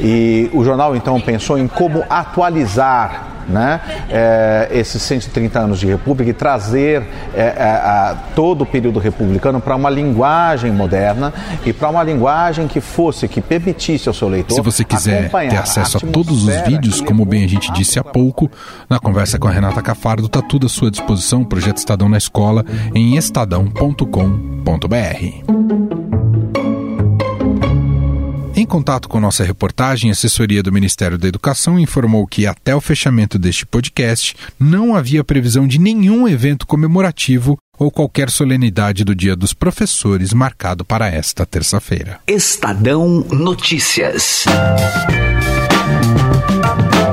E 0.00 0.50
o 0.52 0.64
jornal 0.64 0.96
então 0.96 1.20
pensou 1.20 1.58
em 1.58 1.68
como 1.68 2.02
atualizar 2.08 3.28
né, 3.48 3.80
eh, 4.08 4.68
esses 4.70 5.02
130 5.02 5.58
anos 5.58 5.80
de 5.80 5.86
República 5.88 6.30
e 6.30 6.32
trazer 6.32 7.02
eh, 7.34 7.48
a- 7.58 8.16
todo 8.36 8.62
o 8.62 8.66
período 8.66 9.00
republicano 9.00 9.60
para 9.60 9.74
uma 9.74 9.90
linguagem 9.90 10.70
moderna 10.70 11.32
e 11.66 11.72
para 11.72 11.88
uma 11.88 12.04
linguagem 12.04 12.68
que 12.68 12.80
fosse, 12.80 13.26
que 13.26 13.40
permitisse 13.40 14.08
ao 14.08 14.14
seu 14.14 14.28
leitor. 14.28 14.54
Se 14.54 14.60
você 14.60 14.84
quiser 14.84 15.28
ter 15.28 15.56
acesso 15.56 15.96
a 15.96 16.00
todos 16.00 16.44
os 16.46 16.54
vídeos, 16.62 17.00
como 17.00 17.24
bem 17.24 17.44
a 17.44 17.48
gente 17.48 17.72
disse 17.72 17.98
há 17.98 18.04
pouco, 18.04 18.48
na 18.88 19.00
conversa 19.00 19.40
com 19.40 19.48
a 19.48 19.50
Renata 19.50 19.82
Cafardo, 19.82 20.26
está 20.26 20.40
tudo 20.40 20.66
à 20.66 20.68
sua 20.68 20.88
disposição, 20.88 21.44
Projeto 21.44 21.78
Estadão 21.78 22.08
na 22.08 22.18
Escola, 22.18 22.64
em 22.94 23.16
estadão.com.br. 23.16 26.11
Contato 28.72 29.06
com 29.06 29.20
nossa 29.20 29.44
reportagem, 29.44 30.08
a 30.08 30.14
assessoria 30.14 30.62
do 30.62 30.72
Ministério 30.72 31.18
da 31.18 31.28
Educação 31.28 31.78
informou 31.78 32.26
que, 32.26 32.46
até 32.46 32.74
o 32.74 32.80
fechamento 32.80 33.38
deste 33.38 33.66
podcast, 33.66 34.34
não 34.58 34.96
havia 34.96 35.22
previsão 35.22 35.68
de 35.68 35.78
nenhum 35.78 36.26
evento 36.26 36.66
comemorativo 36.66 37.58
ou 37.78 37.90
qualquer 37.90 38.30
solenidade 38.30 39.04
do 39.04 39.14
Dia 39.14 39.36
dos 39.36 39.52
Professores 39.52 40.32
marcado 40.32 40.86
para 40.86 41.06
esta 41.06 41.44
terça-feira. 41.44 42.18
Estadão 42.26 43.26
Notícias. 43.30 44.46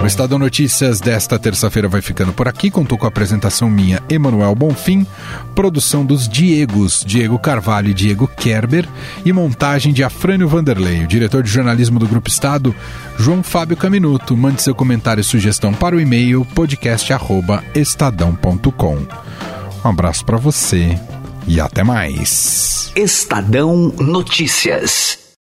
O 0.02 0.06
Estadão 0.06 0.40
Notícias 0.40 1.02
desta 1.02 1.38
terça-feira 1.38 1.90
vai 1.90 2.02
ficando 2.02 2.32
por 2.32 2.48
aqui. 2.48 2.72
Contou 2.72 2.98
com 2.98 3.06
a 3.06 3.10
apresentação 3.10 3.70
minha, 3.70 4.02
Emanuel 4.10 4.56
Bonfim, 4.56 5.06
produção 5.54 6.06
dos 6.06 6.26
Diegos, 6.28 7.04
Diego 7.06 7.38
Carvalho 7.38 7.90
e 7.90 7.94
Diego 7.94 8.26
Kerber, 8.26 8.88
e 9.26 9.34
montagem 9.34 9.92
de 9.92 10.02
Afrânio 10.04 10.48
Vanderlei. 10.48 11.04
O 11.04 11.08
diretor 11.08 11.44
de 11.44 11.50
jornalismo 11.50 12.00
do 12.00 12.08
Grupo 12.08 12.30
Estado, 12.30 12.74
João 13.18 13.44
Fábio 13.44 13.76
Caminuto. 13.76 14.38
Mande 14.38 14.62
seu 14.62 14.74
comentário 14.74 15.20
e 15.20 15.24
sugestão 15.24 15.74
para 15.74 15.98
o 15.98 16.00
e-mail 16.00 16.46
podcast@estadão.com. 16.56 18.98
Um 19.84 19.90
abraço 19.90 20.24
para 20.26 20.38
você 20.38 20.98
e 21.46 21.60
até 21.60 21.84
mais. 21.84 22.94
Estadão 22.96 23.94
Notícias. 24.00 25.29